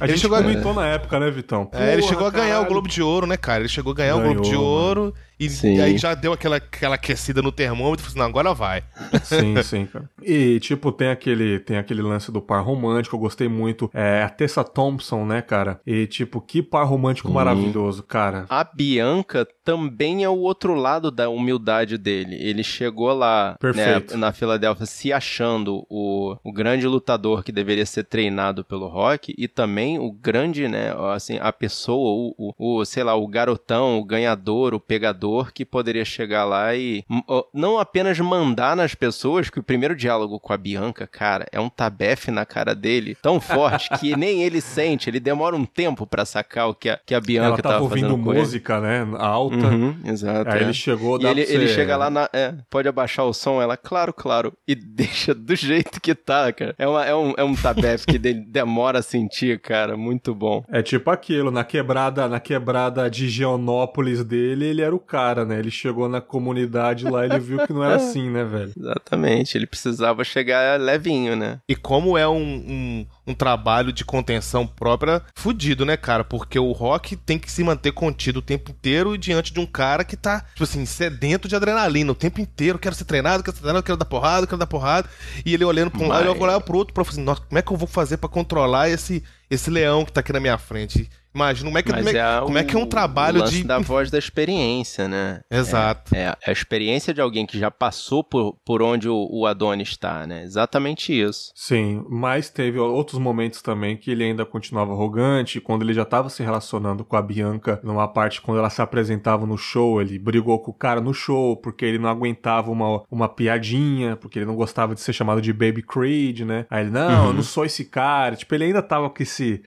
[0.00, 1.68] A Ele gente chegou a- comentou na época, né, Vitão?
[1.72, 2.68] É, ele Porra, chegou a ganhar o caralho.
[2.68, 3.60] Globo de Ouro, né, cara?
[3.60, 5.14] Ele chegou a ganhar o Ganhou, Globo de mano.
[5.38, 5.76] E, Sim.
[5.76, 8.82] e aí já deu aquela, aquela aquecida no termômetro e falou assim, não, agora vai.
[9.24, 10.08] Sim, sim, cara.
[10.22, 13.90] E, tipo, tem aquele, tem aquele lance do par romântico, eu gostei muito.
[13.92, 15.80] É a Tessa Thompson, né, cara?
[15.86, 18.46] E, tipo, que par romântico maravilhoso, cara.
[18.48, 22.36] A Bianca também é o outro lado da humildade dele.
[22.36, 28.04] Ele chegou lá né, na Filadélfia se achando o, o grande lutador que deveria ser
[28.04, 33.02] treinado pelo Rock e também o grande, né, assim, a pessoa, o, o, o, sei
[33.02, 37.04] lá, o garotão, o ganhador, o pegador que poderia chegar lá e
[37.52, 41.68] não apenas mandar nas pessoas, que o primeiro diálogo com a Bianca, cara, é um
[41.68, 46.24] tabefe na cara dele tão forte que nem ele sente, ele demora um tempo pra
[46.24, 48.38] sacar o que a, que a Bianca Ela tava tava ouvindo ele.
[48.40, 49.56] música, né, alta.
[49.56, 50.50] Uhum, exato.
[50.50, 50.62] Aí é.
[50.62, 52.28] ele chegou, E dá ele, pra ele você- chega lá na.
[52.32, 54.52] é, pode abaixar o som, ela, claro, claro.
[54.66, 56.74] E deixa do jeito que tá, cara.
[56.78, 59.96] É, uma, é um, é um tabef que de- demora a sentir, cara.
[59.96, 60.64] Muito bom.
[60.68, 65.60] É tipo aquilo, na quebrada, na quebrada de Geonópolis dele, ele era o cara, né?
[65.60, 68.72] Ele chegou na comunidade lá, ele viu que não era assim, né, velho?
[68.76, 69.56] Exatamente.
[69.56, 71.60] Ele precisava chegar levinho, né?
[71.68, 76.24] E como é um, um, um trabalho de contenção própria fudido, né, cara?
[76.24, 80.02] Porque o Rock tem que se manter contido o tempo inteiro diante de um cara
[80.02, 82.76] que tá, tipo assim, sedento de adrenalina o tempo inteiro.
[82.76, 85.08] Quero ser treinado, quero ser treinado, quero dar porrada, quero dar porrada.
[85.46, 87.40] E ele olhando pra um lado e eu olhando pro outro pra falar assim, nossa,
[87.40, 90.40] como é que eu vou fazer pra controlar esse, esse leão que tá aqui na
[90.40, 91.08] minha frente?
[91.34, 93.56] Como é que, como é, a- como é, que é um o- trabalho o lance
[93.56, 93.64] de.
[93.64, 95.40] da voz da experiência, né?
[95.50, 96.14] Exato.
[96.14, 99.88] É, é a experiência de alguém que já passou por, por onde o, o Adonis
[99.90, 100.44] está, né?
[100.44, 101.50] Exatamente isso.
[101.54, 106.28] Sim, mas teve outros momentos também que ele ainda continuava arrogante, quando ele já estava
[106.30, 110.58] se relacionando com a Bianca, numa parte quando ela se apresentava no show, ele brigou
[110.60, 114.54] com o cara no show, porque ele não aguentava uma, uma piadinha, porque ele não
[114.54, 116.66] gostava de ser chamado de Baby Creed, né?
[116.70, 118.36] Aí ele, não, eu não sou esse cara.
[118.36, 119.62] Tipo, ele ainda tava com esse,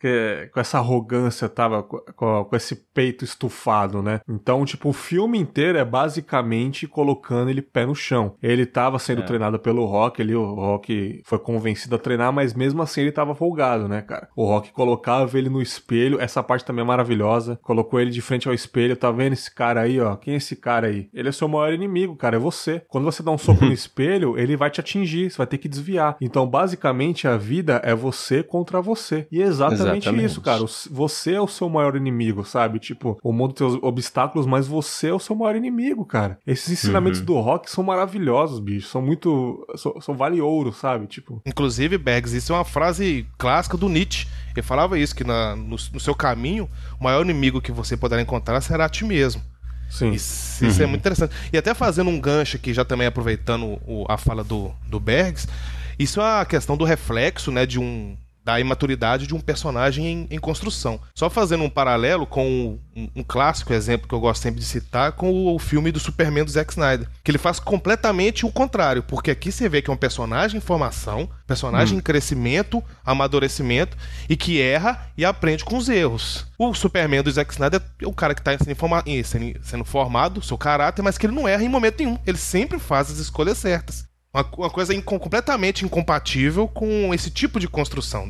[0.54, 4.22] com essa arrogância, tava com, com- esse peito estufado, né?
[4.30, 8.36] Então, tipo, o filme inteiro é basicamente colocando ele pé no chão.
[8.42, 12.82] Ele tava sendo treinado pelo Rock, ali o Rock foi convencido a treinar, mas mesmo
[12.82, 14.30] assim ele tava folgado, né, cara?
[14.36, 17.60] O Rock colocava ele no espelho, essa parte também é maravilhosa.
[17.64, 20.16] Colocou ele de frente ao espelho, tá vendo esse cara aí, ó?
[20.16, 21.10] Quem é esse cara aí?
[21.14, 22.84] Ele é seu maior inimigo, cara, é você.
[22.88, 25.68] Quando você dá um soco no espelho, ele vai te atingir, você vai ter que
[25.70, 26.18] desviar.
[26.22, 29.28] Então, basicamente, a vida é você contra você.
[29.32, 30.26] E é exatamente, Exatamente.
[30.26, 30.64] isso, cara.
[30.92, 32.80] Você é o seu maior inimigo, sabe?
[32.80, 36.38] Tipo, o mundo tem os obstáculos, mas você é o seu maior inimigo, cara.
[36.46, 38.88] Esses ensinamentos do rock são maravilhosos, bicho.
[38.90, 39.66] São muito.
[39.76, 41.08] São, são vale ouro, sabe?
[41.08, 41.42] Tipo.
[41.46, 44.28] Inclusive, Bags, isso é uma frase clássica do Nietzsche.
[44.56, 46.68] Ele falava isso, que na- no, no seu caminho,
[47.00, 49.42] o maior inimigo que você poderá encontrar será a ti mesmo.
[49.90, 50.12] Sim.
[50.12, 51.34] Isso, isso é muito interessante.
[51.54, 55.48] E até fazendo um gancho aqui, já também aproveitando o- a fala do, do Bergs,
[55.98, 60.28] isso é a questão do reflexo, né, de um da imaturidade de um personagem em,
[60.32, 60.98] em construção.
[61.14, 65.12] Só fazendo um paralelo com um, um clássico exemplo que eu gosto sempre de citar
[65.12, 69.04] com o, o filme do Superman do Zack Snyder, que ele faz completamente o contrário,
[69.04, 73.98] porque aqui você vê que é um personagem em formação, personagem em crescimento, amadurecimento
[74.30, 76.46] e que erra e aprende com os erros.
[76.58, 81.02] O Superman do Zack Snyder é o cara que está sendo- sendo formado, seu caráter,
[81.02, 82.18] mas que ele não erra em momento nenhum.
[82.26, 84.07] Ele sempre faz as escolhas certas.
[84.58, 88.30] Uma, coisa inco- completamente incompatível com esse tipo de construção.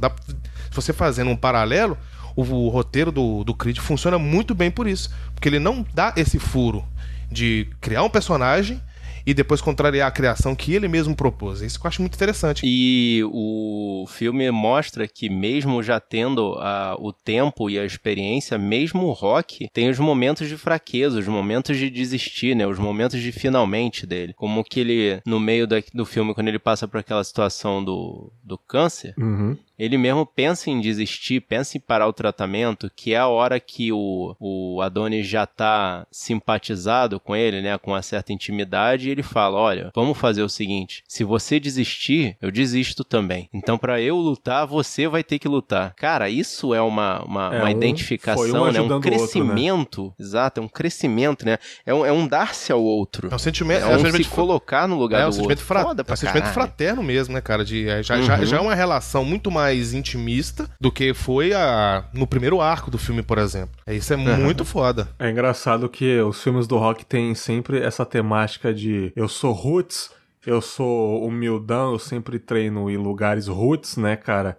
[0.69, 1.97] Se você fazendo um paralelo,
[2.35, 5.09] o, o roteiro do, do Creed funciona muito bem por isso.
[5.33, 6.85] Porque ele não dá esse furo
[7.31, 8.81] de criar um personagem
[9.27, 11.61] e depois contrariar a criação que ele mesmo propôs.
[11.61, 12.61] Isso que eu acho muito interessante.
[12.63, 19.03] E o filme mostra que, mesmo já tendo a- o tempo e a experiência, mesmo
[19.03, 22.65] o Rock tem os momentos de fraqueza, os momentos de desistir, né?
[22.65, 24.33] Os momentos de finalmente dele.
[24.33, 28.31] Como que ele, no meio da- do filme, quando ele passa por aquela situação do,
[28.41, 29.57] do câncer, Uhum.
[29.77, 33.91] Ele mesmo pensa em desistir, pensa em parar o tratamento, que é a hora que
[33.91, 39.23] o, o Adonis já tá simpatizado com ele, né, com uma certa intimidade, e ele
[39.23, 43.49] fala, olha, vamos fazer o seguinte, se você desistir, eu desisto também.
[43.53, 45.93] Então para eu lutar, você vai ter que lutar.
[45.95, 49.09] Cara, isso é uma, uma, É, uma um- identificação, um né, um ajudando o outro,
[49.11, 49.17] né?
[49.17, 53.29] crescimento, exato, é um crescimento, né, é um, é um dar-se ao outro.
[53.31, 55.33] É um sentimento, É é um um sentimento se colocar no lugar É um do
[55.33, 55.65] sentimento, outro.
[55.65, 57.63] fra- Foda é um sentimento fraterno mesmo, né, cara?
[57.65, 58.45] De, é, já, já, Uhum.
[58.45, 62.97] já é uma relação muito mais intimista do que foi a, no primeiro arco do
[62.97, 63.75] filme, por exemplo.
[63.85, 65.09] É, isso é muito foda.
[65.19, 70.09] É engraçado que os filmes do rock têm sempre essa temática de eu sou roots,
[70.45, 74.57] eu sou humildão, eu sempre treino em lugares roots, né, cara?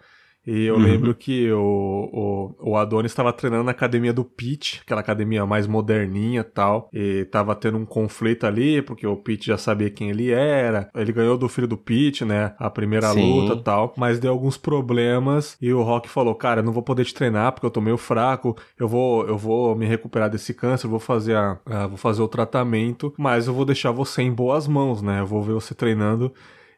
[0.50, 5.02] E eu lembro que o, o, o Adonis estava treinando na academia do Pete, aquela
[5.02, 6.88] academia mais moderninha e tal.
[6.90, 10.88] E tava tendo um conflito ali, porque o Pete já sabia quem ele era.
[10.94, 12.54] Ele ganhou do filho do Pete, né?
[12.58, 13.20] A primeira Sim.
[13.20, 13.92] luta e tal.
[13.94, 15.54] Mas deu alguns problemas.
[15.60, 17.98] E o Rock falou: Cara, eu não vou poder te treinar porque eu tô meio
[17.98, 18.56] fraco.
[18.78, 22.28] Eu vou, eu vou me recuperar desse câncer, vou fazer, a, a- vou fazer o
[22.28, 23.12] tratamento.
[23.18, 25.20] Mas eu vou deixar você em boas mãos, né?
[25.20, 26.32] Eu vou ver você treinando.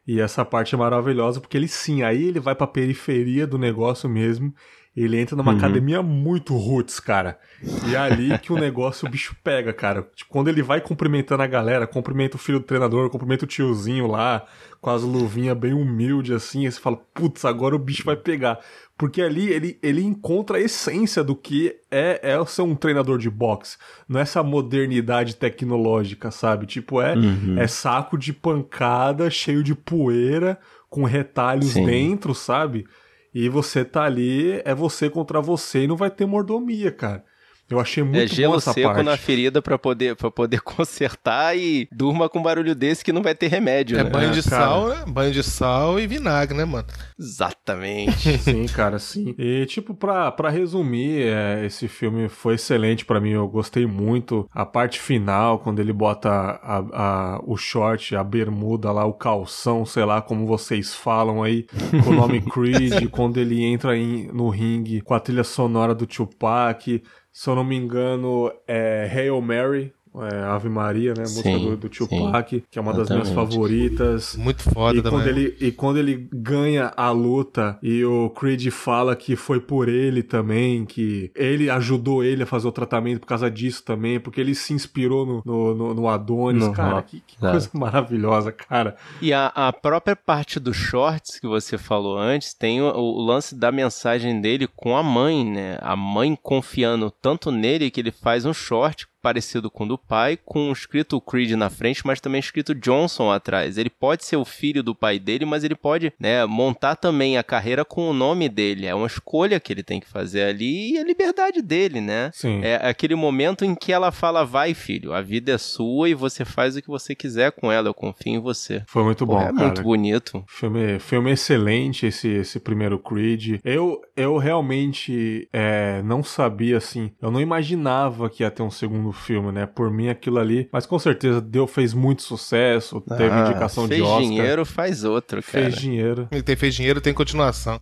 [0.05, 4.09] E essa parte é maravilhosa, porque ele sim, aí ele vai pra periferia do negócio
[4.09, 4.53] mesmo.
[4.95, 7.39] Ele entra numa academia muito roots, cara.
[7.87, 10.05] E é ali que o negócio o bicho pega, cara.
[10.13, 14.05] Tipo, quando ele vai cumprimentando a galera, cumprimenta o filho do treinador, cumprimenta o tiozinho
[14.05, 14.45] lá,
[14.81, 18.59] com as luvinhas bem humilde assim, aí você fala, putz, agora o bicho vai pegar.
[18.97, 23.29] Porque ali ele, ele encontra a essência do que é, é ser um treinador de
[23.29, 23.77] boxe.
[24.09, 26.65] Não é essa modernidade tecnológica, sabe?
[26.65, 27.13] Tipo, é,
[27.57, 31.85] é saco de pancada, cheio de poeira, com retalhos Sim.
[31.85, 32.85] dentro, sabe?
[33.33, 37.23] E você tá ali, é você contra você e não vai ter mordomia, cara.
[37.71, 39.03] Eu achei muito é gelo seco parte.
[39.05, 43.21] na ferida pra poder, pra poder consertar e durma com um barulho desse que não
[43.21, 44.09] vai ter remédio, É né?
[44.09, 44.65] banho de cara.
[44.65, 45.03] sal, né?
[45.07, 46.87] Banho de sal e vinagre, né, mano?
[47.19, 48.37] Exatamente.
[48.39, 49.33] Sim, cara, sim.
[49.37, 53.31] E, tipo, pra, pra resumir, é, esse filme foi excelente pra mim.
[53.31, 54.47] Eu gostei muito.
[54.51, 59.85] A parte final, quando ele bota a, a- o short, a bermuda lá, o calção,
[59.85, 61.65] sei lá como vocês falam aí,
[62.03, 66.05] com o nome Creed, quando ele entra em- no ringue com a trilha sonora do
[66.05, 67.01] Tupac.
[67.31, 69.93] Se eu não me engano, é Hail Mary.
[70.15, 71.21] É, Ave Maria, né?
[71.23, 74.35] Música Sim, do, do Tupac, que é uma das minhas favoritas.
[74.35, 75.19] Muito foda E também.
[75.19, 79.87] quando, ele, e quando ele ganha a luta e o Creed fala que foi por
[79.87, 84.41] ele também, que ele ajudou ele a fazer o tratamento por causa disso também, porque
[84.41, 86.65] ele se inspirou no, no, no- no Adonis.
[86.67, 87.53] No cara, que, que claro.
[87.53, 88.95] coisa maravilhosa, cara.
[89.21, 93.55] E a, a própria parte dos shorts que você falou antes tem o, o lance
[93.55, 95.77] da mensagem dele com a mãe, né?
[95.81, 100.37] A mãe confiando tanto nele que ele faz um short parecido com o do pai,
[100.43, 103.77] com escrito Creed na frente, mas também escrito Johnson atrás.
[103.77, 107.43] Ele pode ser o filho do pai dele, mas ele pode, né, montar também a
[107.43, 108.85] carreira com o nome dele.
[108.85, 112.31] É uma escolha que ele tem que fazer ali e a liberdade dele, né?
[112.33, 112.61] Sim.
[112.63, 116.43] É aquele momento em que ela fala: vai, filho, a vida é sua e você
[116.43, 118.83] faz o que você quiser com ela, eu confio em você.
[118.87, 119.55] Foi muito Pô, bom, é cara.
[119.55, 120.43] muito bonito.
[120.47, 123.59] Filme, filme excelente esse, esse primeiro Creed.
[123.63, 129.10] Eu, eu realmente é, não sabia, assim, eu não imaginava que ia ter um segundo
[129.13, 129.65] filme, né?
[129.65, 133.95] Por mim aquilo ali, mas com certeza deu, fez muito sucesso, teve Ah, indicação de
[133.95, 134.21] fez Oscar.
[134.21, 135.65] dinheiro, faz outro, cara.
[135.65, 136.27] Fez dinheiro.
[136.31, 137.79] Ele tem, fez dinheiro, tem continuação.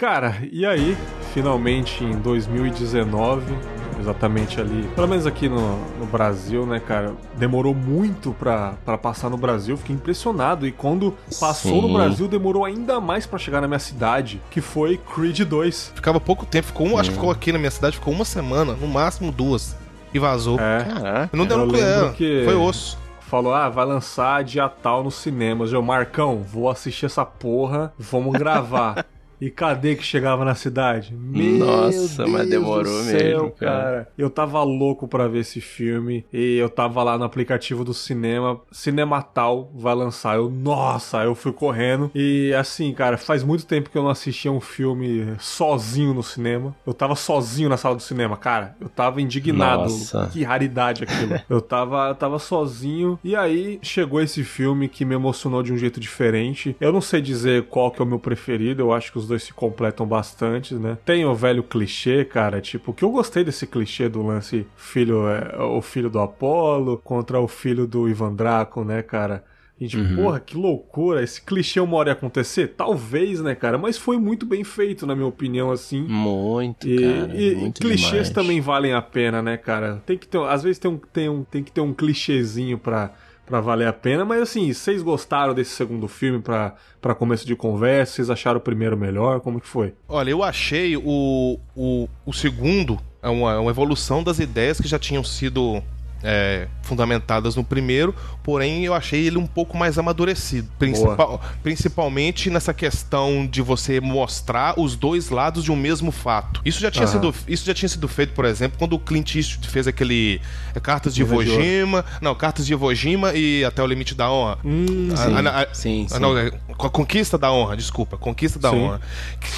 [0.00, 0.96] Cara, e aí,
[1.34, 3.54] finalmente em 2019,
[4.00, 9.28] exatamente ali, pelo menos aqui no, no Brasil, né, cara, demorou muito pra, pra passar
[9.28, 10.66] no Brasil, fiquei impressionado.
[10.66, 11.82] E quando passou Sim.
[11.82, 15.92] no Brasil, demorou ainda mais pra chegar na minha cidade, que foi Creed 2.
[15.94, 18.72] Ficava pouco tempo, ficou um, acho que ficou aqui na minha cidade, ficou uma semana,
[18.72, 19.76] no máximo duas.
[20.14, 20.58] E vazou.
[20.58, 20.82] É.
[20.82, 21.36] Caraca.
[21.36, 22.98] Não deu eu lembro é, que- Foi osso.
[23.20, 25.74] Falou, ah, vai lançar dia tal nos cinemas.
[25.74, 29.04] Eu, Marcão, vou assistir essa porra, vamos gravar.
[29.40, 31.14] E cadê que chegava na cidade?
[31.14, 34.08] Meu Nossa, mas Deus demorou do céu, mesmo, cara.
[34.18, 38.60] Eu tava louco pra ver esse filme e eu tava lá no aplicativo do cinema,
[38.70, 40.36] Cinematal vai lançar.
[40.36, 44.52] Eu, nossa, eu fui correndo e assim, cara, faz muito tempo que eu não assistia
[44.52, 46.74] um filme sozinho no cinema.
[46.86, 48.76] Eu tava sozinho na sala do cinema, cara.
[48.80, 49.82] Eu tava indignado.
[49.82, 50.28] Nossa.
[50.32, 51.40] Que raridade aquilo.
[51.48, 55.78] eu tava, eu tava sozinho e aí chegou esse filme que me emocionou de um
[55.78, 56.76] jeito diferente.
[56.80, 59.42] Eu não sei dizer qual que é o meu preferido, eu acho que os dois
[59.42, 60.98] se completam bastante, né?
[61.04, 65.56] Tem o velho clichê, cara, tipo, que eu gostei desse clichê do lance filho, é,
[65.62, 69.42] o filho do Apolo contra o filho do Ivan Draco, né, cara?
[69.80, 72.74] E tipo, porra, que loucura, esse clichê uma hora ia acontecer?
[72.76, 73.78] Talvez, né, cara?
[73.78, 76.02] Mas foi muito bem feito, na minha opinião, assim.
[76.06, 77.32] Muito, E, cara.
[77.34, 78.30] e- e muito clichês demais.
[78.30, 80.02] também valem a pena, né, cara?
[80.04, 83.14] Tem que ter, às vezes tem, um, tem, um, tem que ter um clichêzinho pra,
[83.50, 88.14] pra valer a pena, mas assim, vocês gostaram desse segundo filme pra começo de conversa?
[88.14, 89.40] Vocês acharam o primeiro melhor?
[89.40, 89.92] Como que foi?
[90.08, 94.98] Olha, eu achei o, o, o segundo é uma, uma evolução das ideias que já
[94.98, 95.82] tinham sido
[96.22, 100.68] é, fundamentadas no primeiro, porém eu achei ele um pouco mais amadurecido.
[100.78, 106.60] Principal- principalmente nessa questão de você mostrar os dois lados de um mesmo fato.
[106.64, 107.12] Isso já tinha, Aham.
[107.12, 110.40] sido, isso já tinha sido feito, por exemplo, quando o Clint Eastwood fez aquele
[110.74, 111.42] é, Cartas de de Iwo.
[111.44, 112.04] Jima.
[112.20, 114.58] Não, Cartas de Iwo Jima e Até o Limite da Honra.
[114.64, 116.20] Hum, A- Sim, a- a- sim, ah, sim.
[116.20, 118.76] não, é, a conquista da honra, desculpa, conquista da Sim.
[118.76, 119.00] honra.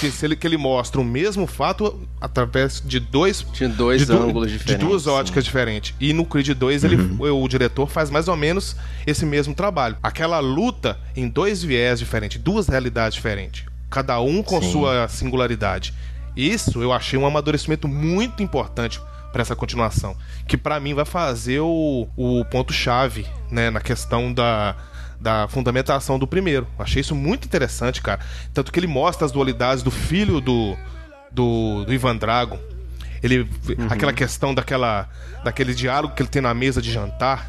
[0.01, 4.23] Que, ele, que ele mostra o mesmo fato através de dois De dois de du-
[4.23, 4.87] ângulos de diferentes.
[4.87, 5.11] duas sim.
[5.11, 5.95] óticas diferentes.
[6.01, 9.97] E no Creed 2 ele, o diretor faz mais ou menos esse mesmo trabalho.
[10.03, 14.73] Aquela luta em dois viés diferentes, duas realidades diferentes, cada um com Sim.
[14.73, 15.95] sua singularidade.
[16.37, 19.01] Isso eu achei um amadurecimento muito importante
[19.33, 24.33] para essa continuação, que pra mim vai fazer o, o ponto chave, né, na questão
[24.33, 24.77] da
[25.23, 26.67] da fundamentação do primeiro.
[26.77, 28.19] Achei isso muito interessante, cara.
[28.53, 30.77] Tanto que ele mostra as dualidades do filho do
[31.31, 32.59] do, do Ivan Drago.
[33.23, 33.49] Ele
[33.89, 35.09] aquela questão daquela
[35.45, 37.49] daquele diálogo que ele tem na mesa de jantar.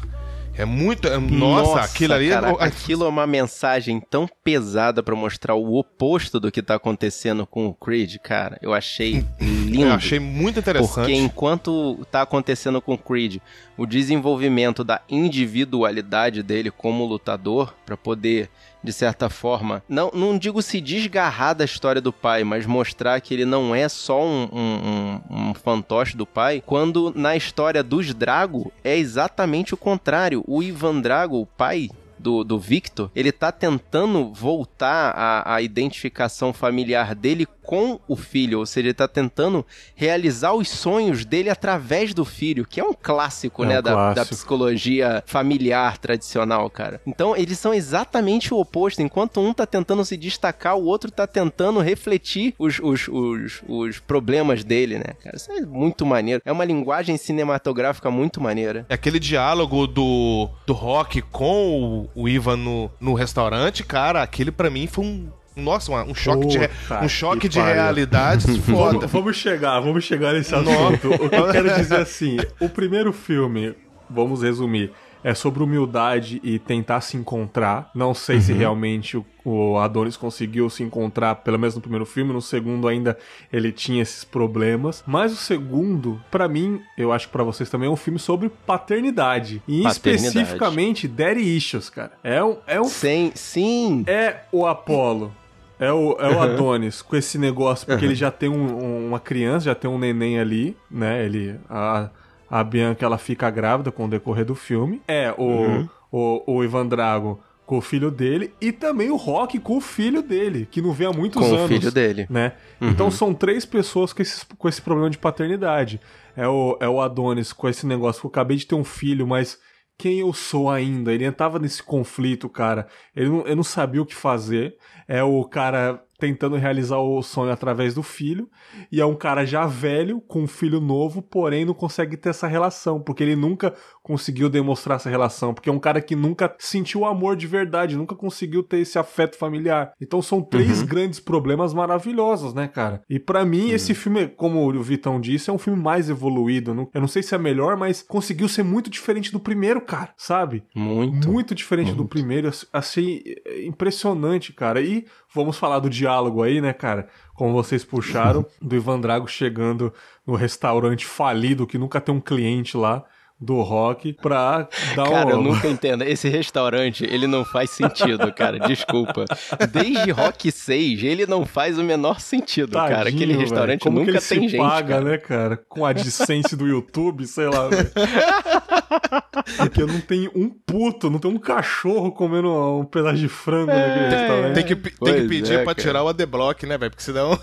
[0.56, 1.08] É muito.
[1.08, 2.28] é- nossa, aquilo ali.
[2.28, 6.76] cara, é- aquilo é uma mensagem tão pesada pra mostrar o oposto do que tá
[6.76, 8.56] acontecendo com o Creed, cara.
[8.62, 9.82] Eu achei lindo.
[9.82, 10.94] eu achei muito interessante.
[10.94, 13.38] Porque enquanto tá acontecendo com o Creed,
[13.76, 18.48] o desenvolvimento da individualidade dele como lutador, pra poder
[18.84, 23.32] de certa forma, não, não digo se desgarrar da história do pai, mas mostrar que
[23.32, 28.12] ele não é só um, um, um, um fantoche do pai, quando na história dos
[28.12, 30.44] Drago é exatamente o contrário.
[30.46, 36.52] O Ivan Drago, o pai do, do Victor, ele tá tentando voltar a, a identificação
[36.52, 42.12] familiar dele com o filho, ou seja, ele tá tentando realizar os sonhos dele através
[42.14, 44.34] do filho, que é um clássico, É um né, da, da clássico.
[44.36, 47.00] psicologia familiar tradicional, cara.
[47.06, 49.00] Então, eles são exatamente o oposto.
[49.02, 53.98] Enquanto um tá tentando se destacar, o outro tá tentando refletir os, os, os, os
[54.00, 55.36] problemas dele, né, cara?
[55.36, 56.42] Isso é muito maneiro.
[56.44, 58.84] É uma linguagem cinematográfica muito maneira.
[58.88, 64.50] É Aquele diálogo do, do Rock com o, o Ivan no, no restaurante, cara, aquele
[64.50, 65.28] pra mim foi um.
[65.56, 67.74] Nossa, uma- um choque de, Puta um choque que de pariu.
[67.74, 68.98] realidades foda.
[68.98, 71.08] Vamos, vamos chegar, vamos chegar nesse assunto.
[71.14, 73.74] O que eu quero dizer assim, o primeiro filme,
[74.10, 74.90] vamos resumir,
[75.22, 77.90] é sobre humildade e tentar se encontrar.
[77.94, 82.30] Não sei se realmente o, o Adonis conseguiu se encontrar, pelo menos no primeiro filme.
[82.30, 83.16] No segundo ainda
[83.50, 85.02] ele tinha esses problemas.
[85.06, 88.50] Mas o segundo, pra mim, eu acho que pra vocês também é um filme sobre
[88.66, 89.62] paternidade.
[89.66, 90.26] E Paternidade.
[90.28, 92.12] especificamente Daddy Issues, cara.
[92.22, 95.32] É um, é um Sem, sim, é o Apollo.
[95.78, 99.20] É o, é o Adonis com esse negócio, porque ele já tem um- um- uma
[99.20, 101.24] criança, já tem um neném ali, né?
[101.24, 101.58] Ele.
[101.68, 102.10] A,
[102.50, 105.02] a Bianca ela fica grávida com o decorrer do filme.
[105.08, 109.78] É o, o, o Ivan Drago com o filho dele e também o Rock com
[109.78, 112.26] o filho dele, que não vê há muitos com anos o filho dele.
[112.28, 112.52] né?
[112.80, 115.98] Então são três pessoas com, esses, com esse problema de paternidade.
[116.36, 119.26] É o, é o Adonis com esse negócio que eu acabei de ter um filho,
[119.26, 119.58] mas
[119.96, 121.12] quem eu sou ainda?
[121.12, 122.86] Ele tava nesse conflito, cara.
[123.16, 124.76] Ele não, ele não sabia o que fazer.
[125.08, 128.48] É o cara tentando realizar o sonho através do filho.
[128.90, 132.46] E é um cara já velho, com um filho novo, porém não consegue ter essa
[132.46, 135.52] relação, porque ele nunca conseguiu demonstrar essa relação.
[135.52, 139.36] Porque é um cara que nunca sentiu amor de verdade, nunca conseguiu ter esse afeto
[139.36, 139.92] familiar.
[140.00, 143.02] Então são três grandes problemas maravilhosos, né, cara?
[143.10, 146.70] E pra mim, esse filme, como o Vitão disse, é um filme mais evoluído.
[146.94, 150.64] Eu não- sei se é melhor, mas conseguiu ser muito diferente do primeiro, cara, sabe?
[150.74, 151.30] Muito.
[151.30, 152.50] Muito diferente do primeiro.
[152.72, 154.80] Achei é, impressionante, cara.
[154.80, 154.93] E
[155.32, 157.08] vamos falar do diálogo aí, né, cara?
[157.34, 159.92] Como vocês puxaram, do Ivan Drago chegando
[160.26, 163.04] no restaurante falido, que nunca tem um cliente lá,
[163.44, 166.02] do rock, pra dar Cara, eu nunca entendo.
[166.02, 168.58] Esse restaurante, ele não faz sentido, cara.
[168.66, 169.24] Desculpa.
[169.70, 172.96] Desde Rock 6, ele não faz o menor sentido, cara.
[172.96, 173.40] Tadinho, Aquele velho.
[173.40, 174.56] restaurante Como que nunca ele tem se gente.
[174.56, 175.04] paga, cara.
[175.04, 175.56] né, cara?
[175.68, 177.90] Com a AdSense do YouTube, sei lá, velho.
[179.56, 184.08] Porque não tem um puto, não tem um cachorro comendo um pedaço de frango naquele
[184.08, 184.54] restaurante.
[184.54, 185.86] Tem que, tem que pedir é, pra cara.
[185.86, 186.90] tirar o adblock, né, velho?
[186.90, 187.38] Porque senão.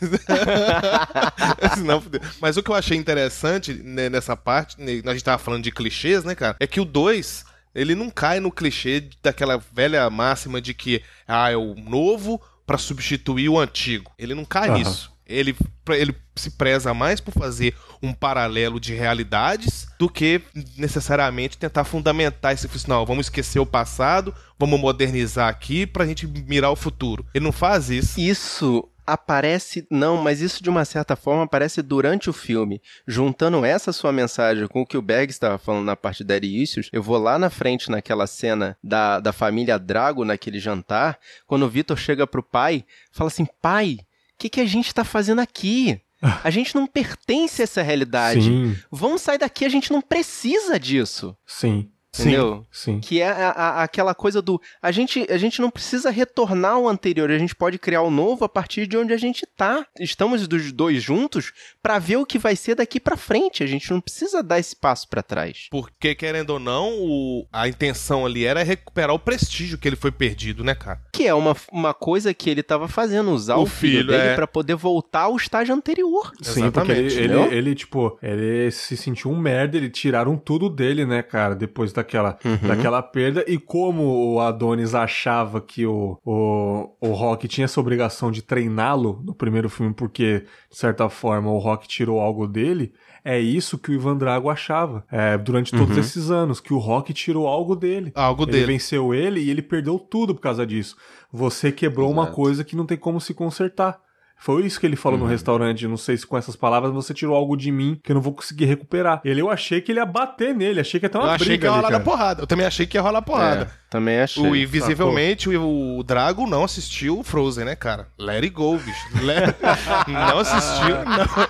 [1.76, 2.20] senão fudeu.
[2.40, 6.34] Mas o que eu achei interessante nessa parte, a gente tava falando de clichês, né,
[6.34, 6.56] cara?
[6.58, 11.50] É que o 2, ele não cai no clichê daquela velha máxima de que ah,
[11.50, 14.10] é o novo pra substituir o antigo.
[14.18, 14.78] Ele não cai Aham.
[14.78, 15.12] nisso.
[15.28, 15.56] Ele,
[15.88, 20.40] ele se preza mais por fazer um paralelo de realidades do que
[20.76, 26.70] necessariamente tentar fundamentar esse não, vamos esquecer o passado, vamos modernizar aqui pra gente mirar
[26.70, 27.26] o futuro.
[27.34, 28.20] Ele não faz isso.
[28.20, 32.80] Isso aparece, não, mas isso de uma certa forma aparece durante o filme.
[33.06, 36.88] Juntando essa sua mensagem com o que o Berg estava falando na parte Daddy Issues,
[36.92, 41.68] eu vou lá na frente naquela cena da, da família Drago naquele jantar, quando o
[41.68, 46.00] Vitor chega pro pai, fala assim: pai, o que, que a gente tá fazendo aqui?
[46.42, 48.42] A gente não pertence a essa realidade.
[48.42, 51.36] Sim, Vamos sair daqui, a gente não precisa disso.
[51.46, 51.90] sim,
[52.22, 52.66] Entendeu?
[52.70, 53.00] sim.
[53.00, 54.60] Que é a- a- aquela coisa do.
[54.82, 58.44] A gente, a gente não precisa retornar ao anterior, a gente pode criar o novo
[58.44, 59.86] a partir de onde a gente tá.
[59.98, 61.52] Estamos dos dois juntos
[61.82, 63.62] pra ver o que vai ser daqui pra frente.
[63.62, 65.66] A gente não precisa dar esse passo pra trás.
[65.70, 70.10] Porque, querendo ou não, o- a intenção ali era recuperar o prestígio que ele foi
[70.10, 71.00] perdido, né, cara?
[71.12, 74.28] Que é uma, uma coisa que ele tava fazendo, usar O o, filho, filho, dele
[74.30, 74.34] é.
[74.34, 76.32] pra poder voltar ao estágio anterior.
[76.42, 80.68] Sim, porque ele, Exatamente, ele, ele, tipo, ele se sentiu um merda, ele tiraram tudo
[80.70, 82.68] dele, né, cara, depois daquela, Uhum.
[82.68, 83.44] daquela perda.
[83.46, 89.20] E como o Adonis achava que o, o, o Rock tinha essa obrigação de treiná-lo
[89.24, 92.92] no primeiro filme, porque, de certa forma, o Rock tirou algo dele,
[93.24, 96.00] é isso que o Ivan Drago achava é, durante todos Uhum.
[96.00, 98.12] esses anos, que o Rock tirou algo dele.
[98.14, 98.66] Algo Ele dele.
[98.66, 100.96] venceu ele e ele perdeu tudo por causa disso.
[101.32, 102.36] Você quebrou uma Exato.
[102.36, 103.98] coisa que não tem como se consertar.
[104.38, 105.88] Foi isso que ele falou no restaurante.
[105.88, 108.32] Não sei se com essas palavras você tirou algo de mim que eu não vou
[108.34, 109.20] conseguir recuperar.
[109.24, 111.46] Ele, eu achei que ele ia bater nele, achei que ia ter uma Eu achei
[111.46, 112.04] briga que ia ali, rolar da cara.
[112.04, 112.42] porrada.
[112.42, 113.62] Eu também achei que ia rolar porrada.
[113.64, 114.42] É, também achei.
[114.46, 118.08] O, e visivelmente o, o Drago não assistiu o Frozen, né, cara?
[118.18, 119.24] Let it go, bicho.
[119.24, 119.56] Let-
[120.06, 120.96] não assistiu,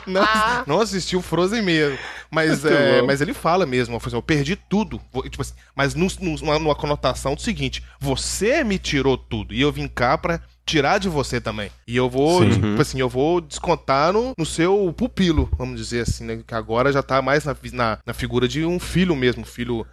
[0.07, 1.99] não, não, não assistiu o Frozen mesmo.
[2.31, 5.01] Mas, é, mas ele fala mesmo, eu assim, eu perdi tudo.
[5.25, 9.61] Tipo assim, mas num- num- numa, numa conotação do seguinte: você me tirou tudo e
[9.61, 11.71] eu vim cá pra tirar de você também.
[11.87, 12.51] E eu vou, Sim.
[12.51, 16.43] tipo assim, eu vou descontar no, no seu pupilo, vamos dizer assim, né?
[16.45, 19.87] Que agora já tá mais na, na, na figura de um filho mesmo, filho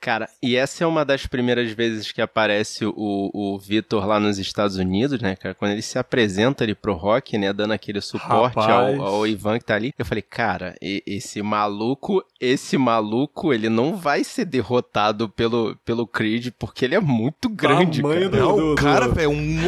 [0.00, 4.38] Cara, e essa é uma das primeiras vezes que aparece o, o Vitor lá nos
[4.38, 5.56] Estados Unidos, né, cara?
[5.56, 9.64] Quando ele se apresenta ali pro Rock, né, dando aquele suporte ao, ao Ivan que
[9.64, 9.92] tá ali.
[9.98, 16.06] Eu falei, cara, e- esse maluco, esse maluco, ele não vai ser derrotado pelo, pelo
[16.06, 18.42] Creed, porque ele é muito grande, Tamanho cara.
[18.42, 19.60] do- Não, do- o cara, do- velho, é um,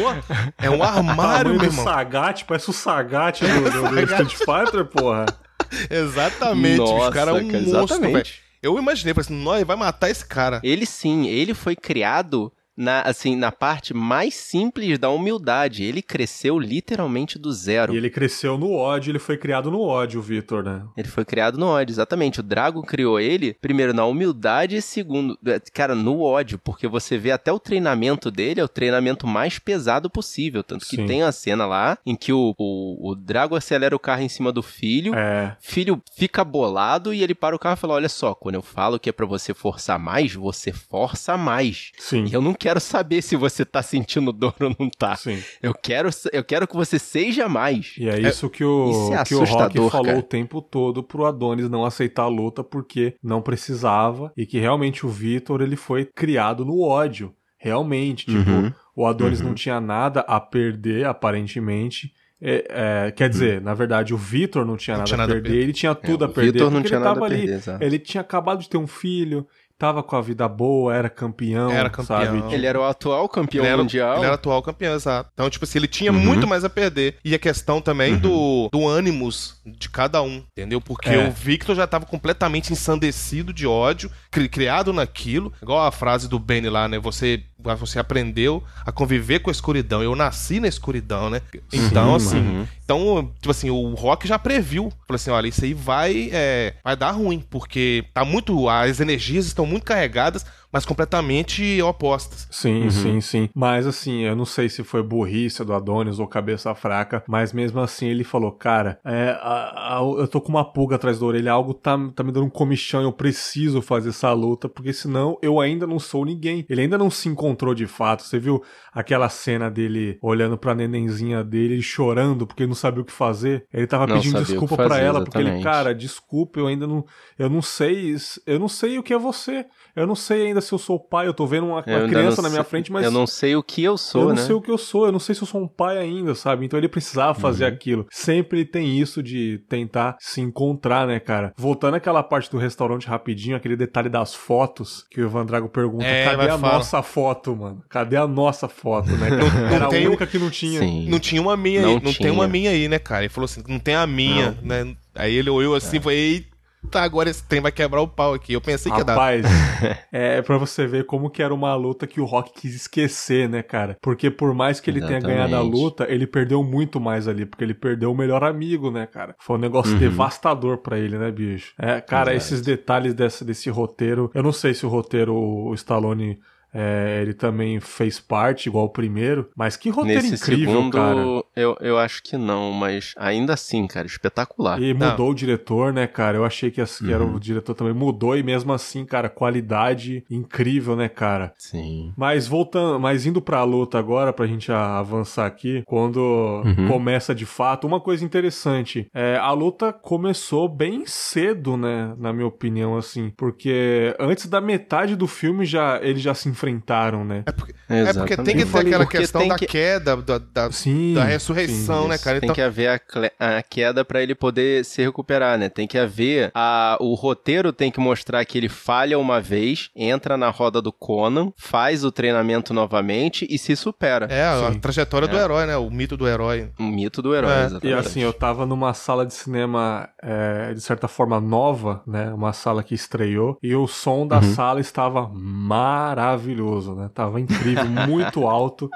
[0.59, 1.83] é um armário, meu do irmão.
[1.83, 5.25] Sagat, parece o Sagat do, do, do Street Fighter, porra.
[5.91, 8.13] Exatamente, Nossa, o cara é um cara, monstro, exatamente.
[8.13, 8.50] velho.
[8.61, 10.61] Eu imaginei, falei assim, nós vai matar esse cara.
[10.63, 15.83] Ele sim, ele foi criado na, assim, na parte mais simples da humildade.
[15.83, 17.93] Ele cresceu literalmente do zero.
[17.93, 20.83] E ele cresceu no ódio, ele foi criado no ódio, Vitor, né?
[20.97, 22.39] Ele foi criado no ódio, exatamente.
[22.39, 27.17] O Drago criou ele, primeiro, na humildade e segundo, é, cara, no ódio, porque você
[27.17, 30.63] vê até o treinamento dele, é o treinamento mais pesado possível.
[30.63, 31.05] Tanto que Sim.
[31.05, 34.51] tem a cena lá em que o, o, o Drago acelera o carro em cima
[34.51, 35.55] do filho, É.
[35.59, 38.99] filho fica bolado e ele para o carro e fala: Olha só, quando eu falo
[38.99, 41.91] que é pra você forçar mais, você força mais.
[41.97, 42.25] Sim.
[42.25, 45.15] E eu não quero saber se você tá sentindo dor ou não tá.
[45.15, 45.37] Sim.
[45.61, 47.95] Eu quero, eu quero que você seja mais.
[47.97, 50.17] E é isso que o, Isso é que o Rock falou cara.
[50.19, 55.05] o tempo todo pro Adonis não aceitar a luta porque não precisava e que realmente
[55.05, 57.33] o Vitor ele foi criado no ódio.
[57.57, 58.73] Realmente, tipo, Uhum.
[58.95, 59.49] o Adonis Uhum.
[59.49, 62.11] não tinha nada a perder, aparentemente.
[62.43, 65.33] É, é, quer dizer, na verdade, o Vitor não tinha, Não nada, tinha a nada
[65.33, 66.51] a perder, ele tinha tudo É, a o perder.
[66.53, 67.83] Vitor não porque tinha ele nada tava a ali, perder, exato.
[67.83, 69.47] ele tinha acabado de ter um filho,
[69.81, 72.05] tava com a vida boa, era campeão, Era campeão.
[72.23, 72.53] sabe?
[72.53, 74.17] Ele era o atual campeão Ele era, mundial.
[74.17, 75.31] ele era atual campeão, exato.
[75.33, 76.19] Então, tipo assim, ele tinha Uhum.
[76.19, 77.15] muito mais a perder.
[77.25, 80.79] E a questão também do, do ânimos de cada um, entendeu?
[80.79, 81.27] Porque É.
[81.27, 85.51] o Victor já tava completamente ensandecido de ódio, cri- criado naquilo.
[85.61, 86.99] Igual a frase do Benny lá, né?
[86.99, 87.43] Você,
[87.79, 90.03] você aprendeu a conviver com a escuridão.
[90.03, 91.41] Eu nasci na escuridão, né?
[91.73, 92.67] Então, assim, uhum.
[92.83, 94.91] então, tipo assim, o Rock já previu.
[95.07, 98.69] Falou assim, olha, isso aí vai, é, vai dar ruim, porque tá muito.
[98.69, 102.47] As energias estão muito carregadas, mas completamente opostas.
[102.51, 102.89] Sim, Uhum.
[102.91, 103.49] sim, sim.
[103.53, 107.79] Mas assim, eu não sei se foi burrice do Adonis ou cabeça fraca, mas mesmo
[107.79, 111.51] assim ele falou, cara, é, a- a- eu tô com uma pulga atrás da orelha,
[111.51, 115.59] algo tá, tá me dando um comichão, eu preciso fazer essa luta, porque senão eu
[115.59, 116.65] ainda não sou ninguém.
[116.69, 118.23] Ele ainda não se encontrou de fato.
[118.23, 118.61] Você viu
[118.93, 123.11] aquela cena dele olhando pra nenenzinha dele, ele chorando porque ele não sabia o que
[123.11, 123.65] fazer?
[123.73, 125.63] Ele tava Não pedindo desculpa pra fazer, ela, porque ele, exatamente.
[125.63, 127.05] cara, desculpa, eu ainda não,
[127.37, 128.15] eu não sei,
[128.45, 129.65] eu não sei o que é você.
[129.95, 132.09] Eu não sei ainda se eu sou pai, eu tô vendo uma, Eu uma ainda
[132.09, 134.27] criança não na minha sei- frente, mas Eu não sei o que eu sou, eu
[134.29, 134.41] não né?
[134.41, 136.65] sei o que eu sou, eu não sei se eu sou um pai ainda, sabe?
[136.65, 137.69] Então ele precisava fazer Uhum.
[137.71, 138.05] aquilo.
[138.11, 141.53] Sempre tem isso de tentar se encontrar, né, cara?
[141.57, 146.05] Voltando àquela parte do restaurante rapidinho, aquele detalhe das fotos, que o Ivan Drago pergunta:
[146.05, 146.73] É, cadê a falar.
[146.73, 147.83] nossa foto, mano?
[147.89, 149.27] Cadê a nossa foto, né?
[149.75, 150.79] Era a tem- única que não tinha.
[150.79, 151.07] Sim.
[151.09, 152.27] Não tinha uma minha Não aí, não tinha.
[152.27, 153.21] tem uma minha aí, né, cara?
[153.23, 154.95] Ele falou assim, não tem a minha, né?
[155.15, 156.47] Aí ele olhou assim e falou, eita,
[156.93, 158.53] agora esse trem vai quebrar o pau aqui.
[158.53, 159.13] Eu pensei que ia dar.
[159.13, 159.45] Rapaz,
[160.11, 163.61] é pra você ver como que era uma luta que o Rock quis esquecer, né,
[163.63, 163.97] cara?
[164.01, 165.71] Porque por mais que ele tenha ganhado a Exatamente.
[165.81, 169.35] luta, ele perdeu muito mais ali, porque ele perdeu o melhor amigo, né, cara?
[169.39, 169.61] Foi um Uhum.
[169.61, 171.73] negócio devastador pra ele, né, bicho?
[171.79, 172.53] É, cara, Exato.
[172.55, 176.39] esses detalhes desse, desse roteiro, eu não sei se o roteiro, o Stallone,
[176.73, 181.21] é, ele também fez parte, igual o primeiro, mas que roteiro Nesse incrível, segundo, cara.
[181.55, 184.81] eu, eu acho que não, mas ainda assim, cara, espetacular.
[184.81, 185.11] E Não.
[185.11, 186.37] mudou o diretor, né, cara?
[186.37, 187.35] Eu achei que, que era Uhum.
[187.35, 191.53] o diretor também mudou e mesmo assim, cara, qualidade incrível, né, cara?
[191.57, 192.13] Sim.
[192.17, 196.19] Mas voltando, mas indo pra luta agora, pra gente avançar aqui, quando
[196.65, 196.87] Uhum.
[196.87, 202.47] começa de fato, uma coisa interessante, é, a luta começou bem cedo, né, na minha
[202.47, 207.43] opinião, assim, porque antes da metade do filme já eles já se enfrentaram, né?
[207.45, 208.87] É porque, é porque tem que ter Exatamente.
[208.87, 211.13] aquela Porque questão tem da que- queda, da, da, Sim.
[211.15, 212.39] da ressurreição, né, Isso, cara?
[212.39, 213.01] Tem Então, que haver
[213.39, 215.69] a, a queda pra ele poder se recuperar, né?
[215.69, 220.37] Tem que haver a, o roteiro tem que mostrar que ele falha uma vez, entra
[220.37, 224.27] na roda do Conan, faz o treinamento novamente e se supera.
[224.29, 224.79] é a Sim.
[224.79, 225.41] trajetória do É.
[225.43, 225.75] herói, né?
[225.77, 226.69] O mito do herói.
[226.79, 227.93] O mito do herói, É, e E exatamente.
[227.99, 232.31] assim, eu tava numa sala de cinema, é, de certa forma, nova, né?
[232.33, 233.57] Uma sala que estreou.
[233.63, 234.53] E o som da Uhum.
[234.53, 236.50] sala estava maravilhoso,
[236.95, 237.09] né?
[237.13, 238.89] Tava incrível, muito alto.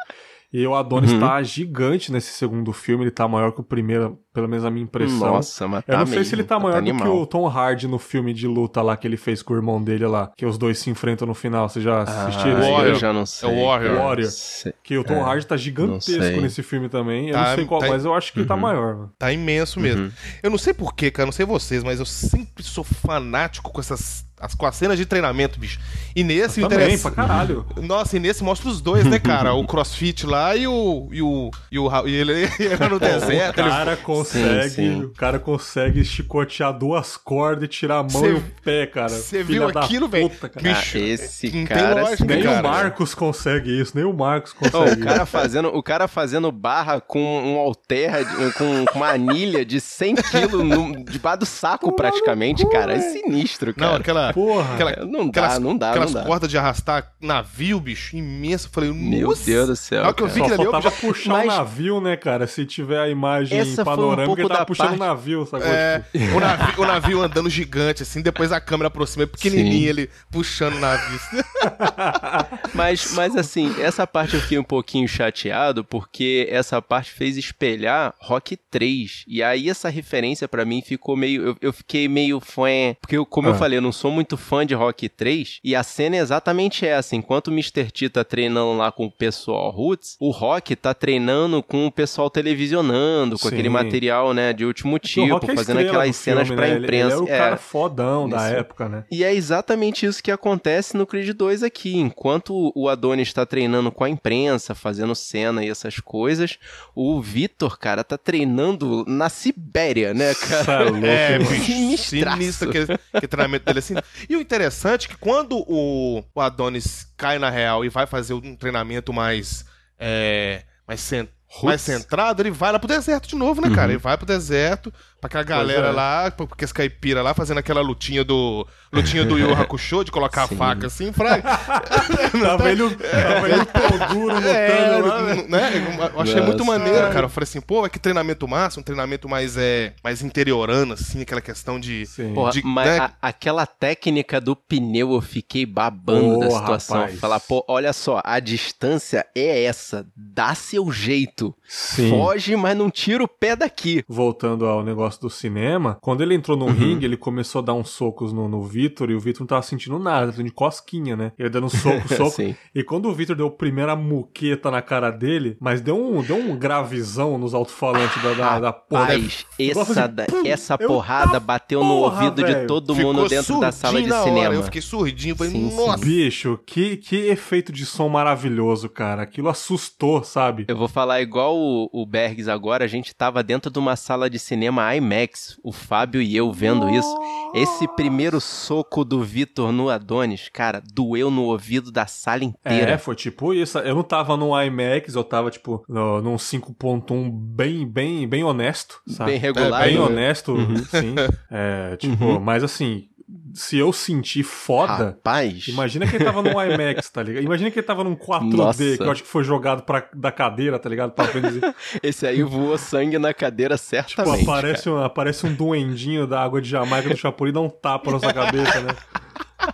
[0.54, 1.20] E o Adonis Uhum.
[1.20, 4.86] tá gigante nesse segundo filme, ele tá maior que o primeiro, pelo menos a minha
[4.86, 5.34] impressão.
[5.34, 7.18] Nossa, mas Eu tá não sei mesmo, se ele tá maior do que animal.
[7.22, 10.08] o Tom Hardy no filme de luta lá que ele fez com o irmão dele
[10.08, 11.68] lá, que os dois se enfrentam no final.
[11.68, 12.56] Você já assistiu?
[12.56, 12.60] Ah?
[12.62, 12.86] Warrior.
[12.86, 13.50] eu já não sei.
[13.50, 13.98] Warrior.
[13.98, 14.32] Warrior.
[14.32, 14.74] Sei.
[14.82, 17.28] Que o Tom É, Hardy tá gigantesco nesse filme também.
[17.30, 18.96] Eu Tá- não sei qual, tá- mas eu acho que ele tá maior.
[18.96, 19.12] mano.
[19.20, 20.04] Tá imenso mesmo.
[20.06, 20.12] Uhum.
[20.42, 24.25] Eu não sei porquê, cara, não sei vocês, mas eu sempre sou fanático com essas.
[24.40, 25.80] As, com as cenas de treinamento, bicho.
[26.14, 27.66] E nesse, o Também, interessa- pra caralho.
[27.82, 29.54] Nossa, e nesse mostra os dois, né, cara?
[29.54, 31.08] O crossfit lá e o.
[31.12, 33.60] E, o, e, o, e ele, ele no O deserto.
[33.60, 35.04] ele- cara consegue, sim.
[35.04, 39.08] o cara consegue chicotear duas cordas e tirar a mão Cê- e o pé, cara.
[39.10, 40.30] Você viu da aquilo, velho?
[40.30, 40.66] puta, cara.
[40.66, 42.60] Cara, Bicho, esse não tem cara, lógica, Nem cara.
[42.60, 45.26] o Marcos consegue isso, nem o Marcos consegue o cara isso.
[45.28, 50.16] fazendo, o cara fazendo barra com um alter, de- com, com uma anilha de 100
[50.16, 52.94] quilos debaixo do saco, praticamente, cara.
[52.96, 53.92] É sinistro, cara.
[53.92, 54.25] Não, aquela.
[54.34, 54.74] Porra.
[54.74, 56.28] aquela Não dá, aquelas, não dá, Aquelas não dá.
[56.28, 58.68] cordas de arrastar navio, bicho, imenso.
[58.68, 59.46] Eu falei, Meu nossa.
[59.46, 61.02] Deus do céu, hora que eu vi Só que ali, eu faltava já...
[61.02, 62.48] puxar Mas- o navio, né, cara?
[62.48, 65.46] Se tiver a imagem Essa um panorâmica, pouco ele tava da puxando o parte- navio,
[65.46, 65.68] sacou?
[65.68, 69.90] É, Tipo, o, navio, o navio andando gigante, assim, depois a câmera aproxima, pequenininho, Sim.
[69.90, 71.20] ele puxando o navio.
[72.74, 78.14] Mas, mas assim, essa parte eu fiquei um pouquinho chateado, porque essa parte fez espelhar
[78.20, 79.24] Rock 3.
[79.28, 81.48] E aí essa referência pra mim ficou meio.
[81.50, 82.66] Eu, eu fiquei meio fã.
[83.00, 83.58] Porque, eu, como eu Ah.
[83.58, 85.60] falei, eu não sou muito fã de Rock 3.
[85.64, 87.16] E a cena é exatamente essa.
[87.16, 87.92] Enquanto o Mr.
[87.92, 92.30] T tá treinando lá com o pessoal Roots, o Rock tá treinando com o pessoal
[92.30, 93.54] televisionando, com Sim.
[93.54, 96.76] aquele material, né, de último o tipo, é fazendo aquelas cenas filme, pra né?
[96.76, 97.06] Ele- imprensa.
[97.06, 97.38] Ele era o É.
[97.38, 99.04] cara fodão da época, né?
[99.12, 101.98] E é exatamente isso que acontece no Creed 2 aqui.
[101.98, 106.58] Enquanto o Adonis está treinando com a imprensa, fazendo cena e essas coisas,
[106.96, 110.92] o Vitor, cara, tá treinando na Sibéria, né, cara?
[110.94, 113.96] Cê é É, bicho, sinistro aquele, aquele treinamento dele assim.
[114.30, 118.34] E o interessante é que quando o, o Adonis cai na real e vai fazer
[118.34, 119.66] um treinamento mais.
[120.00, 121.28] É, mais, cen-
[121.64, 123.92] mais centrado, ele vai lá pro deserto de novo, né, cara?
[123.94, 125.92] Ele vai pro deserto, pra aquela galera é.
[125.92, 128.68] lá, pra pra aqueles caipira lá, fazendo aquela lutinha do.
[128.94, 130.56] Lutinha do Yu Hakusho, de colocar Sim.
[130.56, 131.40] a faca assim, pra.
[132.42, 133.66] Tava ele, tava ele
[134.14, 135.46] duro lutando É, lá, né?
[135.50, 136.12] né?
[136.14, 136.80] Eu achei muito Nossa.
[136.80, 137.26] maneiro, cara.
[137.26, 141.22] Eu falei assim, pô, é que treinamento massa, um treinamento mais, é, mais interiorano, assim,
[141.22, 142.06] aquela questão de.
[142.06, 142.34] Sim.
[142.34, 142.98] Porra, de- mas né?
[143.00, 146.98] a- aquela técnica do pneu eu fiquei babando da Ô, situação.
[146.98, 147.20] rapaz.
[147.20, 150.06] Falar, pô, olha só, a distância é essa.
[150.16, 151.54] Dá seu jeito.
[151.68, 152.10] Sim.
[152.10, 154.04] Foge, mas não tira o pé daqui.
[154.08, 156.66] Voltando ao negócio do cinema, quando ele entrou Uhum.
[156.68, 159.48] no ringue, ele começou a dar uns socos no, no Vitor e o Vitor não
[159.48, 161.32] tava sentindo nada, tava de cosquinha, né?
[161.38, 162.30] Ele dando soco, soco.
[162.36, 162.56] Sim.
[162.74, 166.38] E quando o Vitor deu a primeira muqueta na cara dele, mas deu um, deu
[166.38, 169.02] um gravizão nos alto-falantes da, da, da porra.
[169.06, 173.28] Rapaz, essa, assim, pum, essa eu, porrada bateu no porra, ouvido de todo Ficou mundo
[173.28, 174.56] dentro da sala de na hora, cinema.
[174.56, 175.76] Eu fiquei surdinho, falei, Sim, sim.
[175.78, 175.98] nossa.
[176.06, 179.24] Bicho, que, que efeito de som maravilhoso, cara.
[179.24, 180.66] Aquilo assustou, sabe?
[180.68, 184.30] Eu vou falar igual o, o Bergs agora, a gente tava dentro de uma sala
[184.30, 187.16] de cinema IMAX, o Fábio e eu vendo isso.
[187.54, 192.98] Esse primeiro soco do Vitor no Adonis, cara, doeu no ouvido da sala É, inteira.
[192.98, 193.78] foi tipo isso.
[193.80, 199.02] Eu não tava no IMAX, eu tava, tipo, no, num 5.1 bem, bem, bem honesto,
[199.08, 199.32] sabe?
[199.32, 199.84] Bem regular.
[199.84, 200.00] Bem né?
[200.02, 200.56] honesto,
[200.90, 201.16] sim.
[201.50, 203.08] É, tipo, mas assim,
[203.56, 204.92] se eu sentir foda.
[205.06, 207.44] Rapaz, Imagina quem tava no IMAX, tá ligado?
[207.44, 208.98] Imagina quem tava num 4D, Nossa.
[208.98, 211.12] que eu acho que foi jogado pra, da cadeira, tá ligado?
[211.12, 211.62] Pra frente.
[212.04, 214.44] esse aí voou sangue na cadeira Tipo, certamente.
[214.44, 218.12] aparece um, aparece um duendinho da água de Jamaica do Chapuri e dá um tapa
[218.12, 218.90] na sua cabeça, né?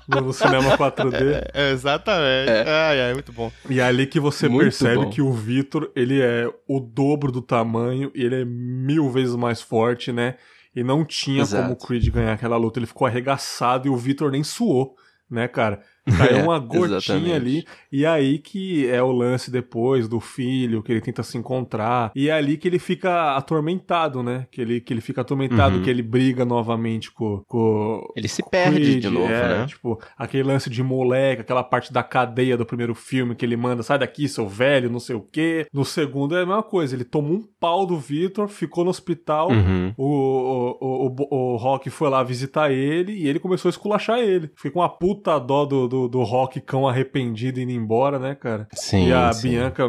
[0.08, 1.50] No, cinema 4D.
[1.54, 2.50] É, exatamente.
[2.68, 3.52] Ai, ai, muito bom.
[3.70, 5.10] E é ali que você Muito percebe bom.
[5.10, 9.62] que o Vitor, ele é o dobro do tamanho e ele é mil vezes mais
[9.62, 10.36] forte, né?
[10.76, 11.63] E não tinha Exato.
[11.63, 12.80] como o Creed ganhar aquela luta.
[12.80, 14.95] Ele ficou arregaçado e o Vitor nem suou,
[15.30, 15.84] né, cara?
[16.18, 17.34] Caiu É, uma gotinha exatamente.
[17.34, 17.66] ali.
[17.91, 22.12] E é aí que é o lance depois do filho, que ele tenta se encontrar.
[22.16, 24.47] E é ali que ele fica atormentado, né?
[24.52, 25.84] Que ele, que ele fica atormentado, Uhum.
[25.84, 29.66] que ele briga novamente com, com, Ele se com perde Creed, de novo, é, né?
[29.68, 33.84] Tipo, aquele lance de moleque, aquela parte da cadeia do primeiro filme que ele manda,
[33.84, 35.66] sai daqui, seu velho, não sei o quê.
[35.72, 39.49] No segundo é a mesma coisa, ele tomou um pau do Victor, ficou no hospital,
[39.52, 39.93] Uhum.
[39.97, 40.78] o, o,
[41.08, 44.49] o, o, o Rock foi lá visitar ele e ele começou a esculachar ele.
[44.56, 48.66] Fiquei com uma puta dó do, do, do Rock cão arrependido indo embora, né, cara?
[48.74, 49.50] Sim, e a sim.
[49.50, 49.84] Bianca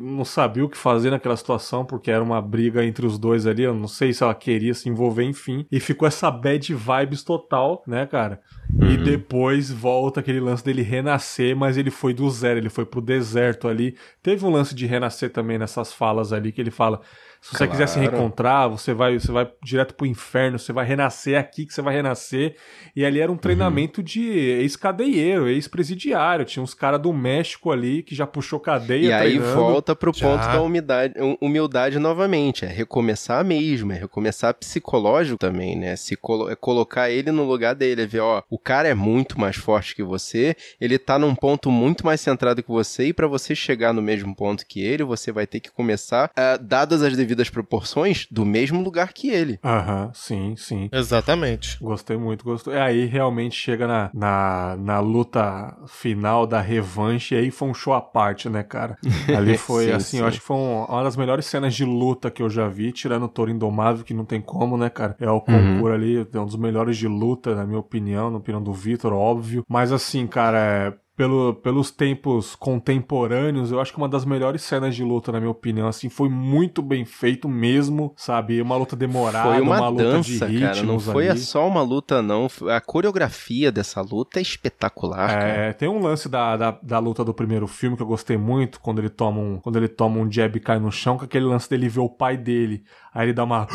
[0.00, 3.64] não sabia o que fazer naquela situação, porque era uma briga entre os dois ali.
[3.64, 5.66] Eu não sei se ela queria se envolver, enfim.
[5.70, 8.40] E ficou essa bad vibes total, né, cara?
[8.80, 13.00] E depois volta aquele lance dele renascer, mas ele foi do zero, ele foi pro
[13.00, 13.96] deserto ali.
[14.22, 17.00] Teve um lance de renascer também nessas falas ali, que ele fala:
[17.42, 18.10] se você quiser se Claro.
[18.12, 21.94] reencontrar, você vai, você vai direto pro inferno, você vai renascer aqui que você vai
[21.94, 22.54] renascer.
[22.96, 24.22] E ali era um treinamento de
[24.66, 26.44] ex-cadeieiro, ex-presidiário.
[26.44, 29.06] Tinha uns caras do México ali que já puxou cadeia.
[29.08, 29.54] E aí treinando.
[29.56, 30.26] volta pro Já.
[30.28, 32.64] ponto da humildade, hum- humildade novamente.
[32.64, 35.96] É recomeçar mesmo, é recomeçar psicológico também, né?
[35.96, 39.38] Se colo- é colocar ele no lugar dele, é ver, ó, o cara é muito
[39.40, 43.26] mais forte que você, ele tá num ponto muito mais centrado que você, e pra
[43.26, 47.16] você chegar no mesmo ponto que ele, você vai ter que começar, ah, dadas as
[47.16, 49.58] devidas proporções, do mesmo lugar que ele.
[49.64, 50.88] Aham, sim, sim.
[50.92, 51.78] Exatamente.
[51.80, 52.76] Gostei muito, gostei.
[52.76, 57.92] Aí realmente chega na, na, na luta final da revanche, e aí foi um show
[57.94, 58.96] à parte, né, cara?
[59.36, 60.28] Ali foi, Sim, assim, eu sim.
[60.28, 63.24] acho que foi um- uma das melhores cenas de luta que eu já vi, tirando
[63.24, 65.16] o Toro Indomável, que não tem como, né, cara?
[65.20, 65.40] É o Uhum.
[65.40, 69.12] concurso ali, é um dos melhores de luta, na minha opinião, na opinião do Vitor,
[69.12, 69.64] óbvio.
[69.68, 74.94] Mas assim, cara, é, pelo, pelos tempos contemporâneos, eu acho que uma das melhores cenas
[74.94, 78.60] de luta, na minha opinião, assim, foi muito bem feito mesmo, sabe?
[78.62, 80.82] Uma luta demorada, Foi uma, luta dança, de ritmos cara.
[80.82, 81.38] Não foi ali.
[81.38, 82.48] só uma luta, não.
[82.70, 85.48] A coreografia dessa luta é espetacular, cara.
[85.48, 88.80] É, tem um lance da, da, da luta do primeiro filme que eu gostei muito,
[88.80, 91.44] quando ele toma um, quando ele toma um jab e cai no chão, com aquele
[91.44, 92.84] lance dele ver o pai dele.
[93.12, 93.66] Aí ele dá uma.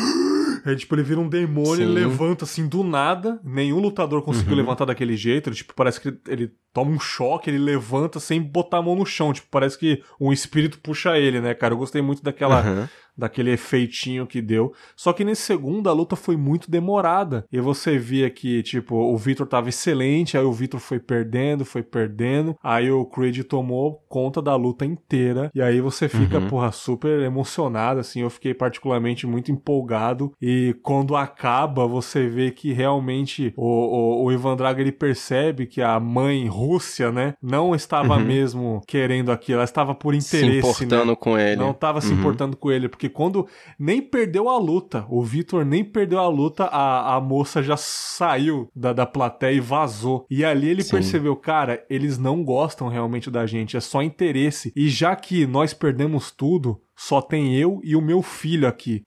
[0.65, 1.87] Aí, tipo, ele vira um demônio, ele Sim.
[1.87, 1.93] Uhum.
[1.93, 3.39] levanta assim do nada.
[3.43, 5.49] Nenhum lutador conseguiu levantar daquele jeito.
[5.49, 8.95] Ele, tipo, parece que ele, ele toma um choque, ele levanta sem botar a mão
[8.95, 9.33] no chão.
[9.33, 11.73] Tipo, parece que um espírito puxa ele, né, cara?
[11.73, 12.89] Eu gostei muito daquela, Aham.
[13.17, 14.73] Daquele efeitinho que deu.
[14.95, 17.45] Só que nesse segundo a luta foi muito demorada.
[17.51, 21.83] E você via que, tipo, o Victor tava excelente, aí o Victor foi perdendo, foi
[21.83, 22.55] perdendo.
[22.63, 25.49] Aí o Creed tomou conta da luta inteira.
[25.53, 28.21] E aí você fica, porra, super emocionado, assim.
[28.21, 30.31] Eu fiquei particularmente muito empolgado.
[30.41, 35.81] E quando acaba, você vê que realmente o, o, o Ivan Drago ele percebe que
[35.81, 41.11] a mãe Rússia, né, não estava mesmo querendo aquilo, ela estava por Se interesse, importando
[41.11, 41.17] né?
[41.19, 41.55] com ele.
[41.55, 42.19] Não tava se Uhum.
[42.19, 43.47] importando com ele, porque quando
[43.79, 48.69] nem perdeu a luta, o Vitor nem perdeu a luta, a, a moça já saiu
[48.75, 50.25] da, da plateia e vazou.
[50.29, 50.91] E ali ele Sim.
[50.91, 54.71] percebeu, cara, eles não gostam realmente da gente, é só interesse.
[54.75, 59.01] E já que nós perdemos tudo, só tem eu e o meu filho aqui.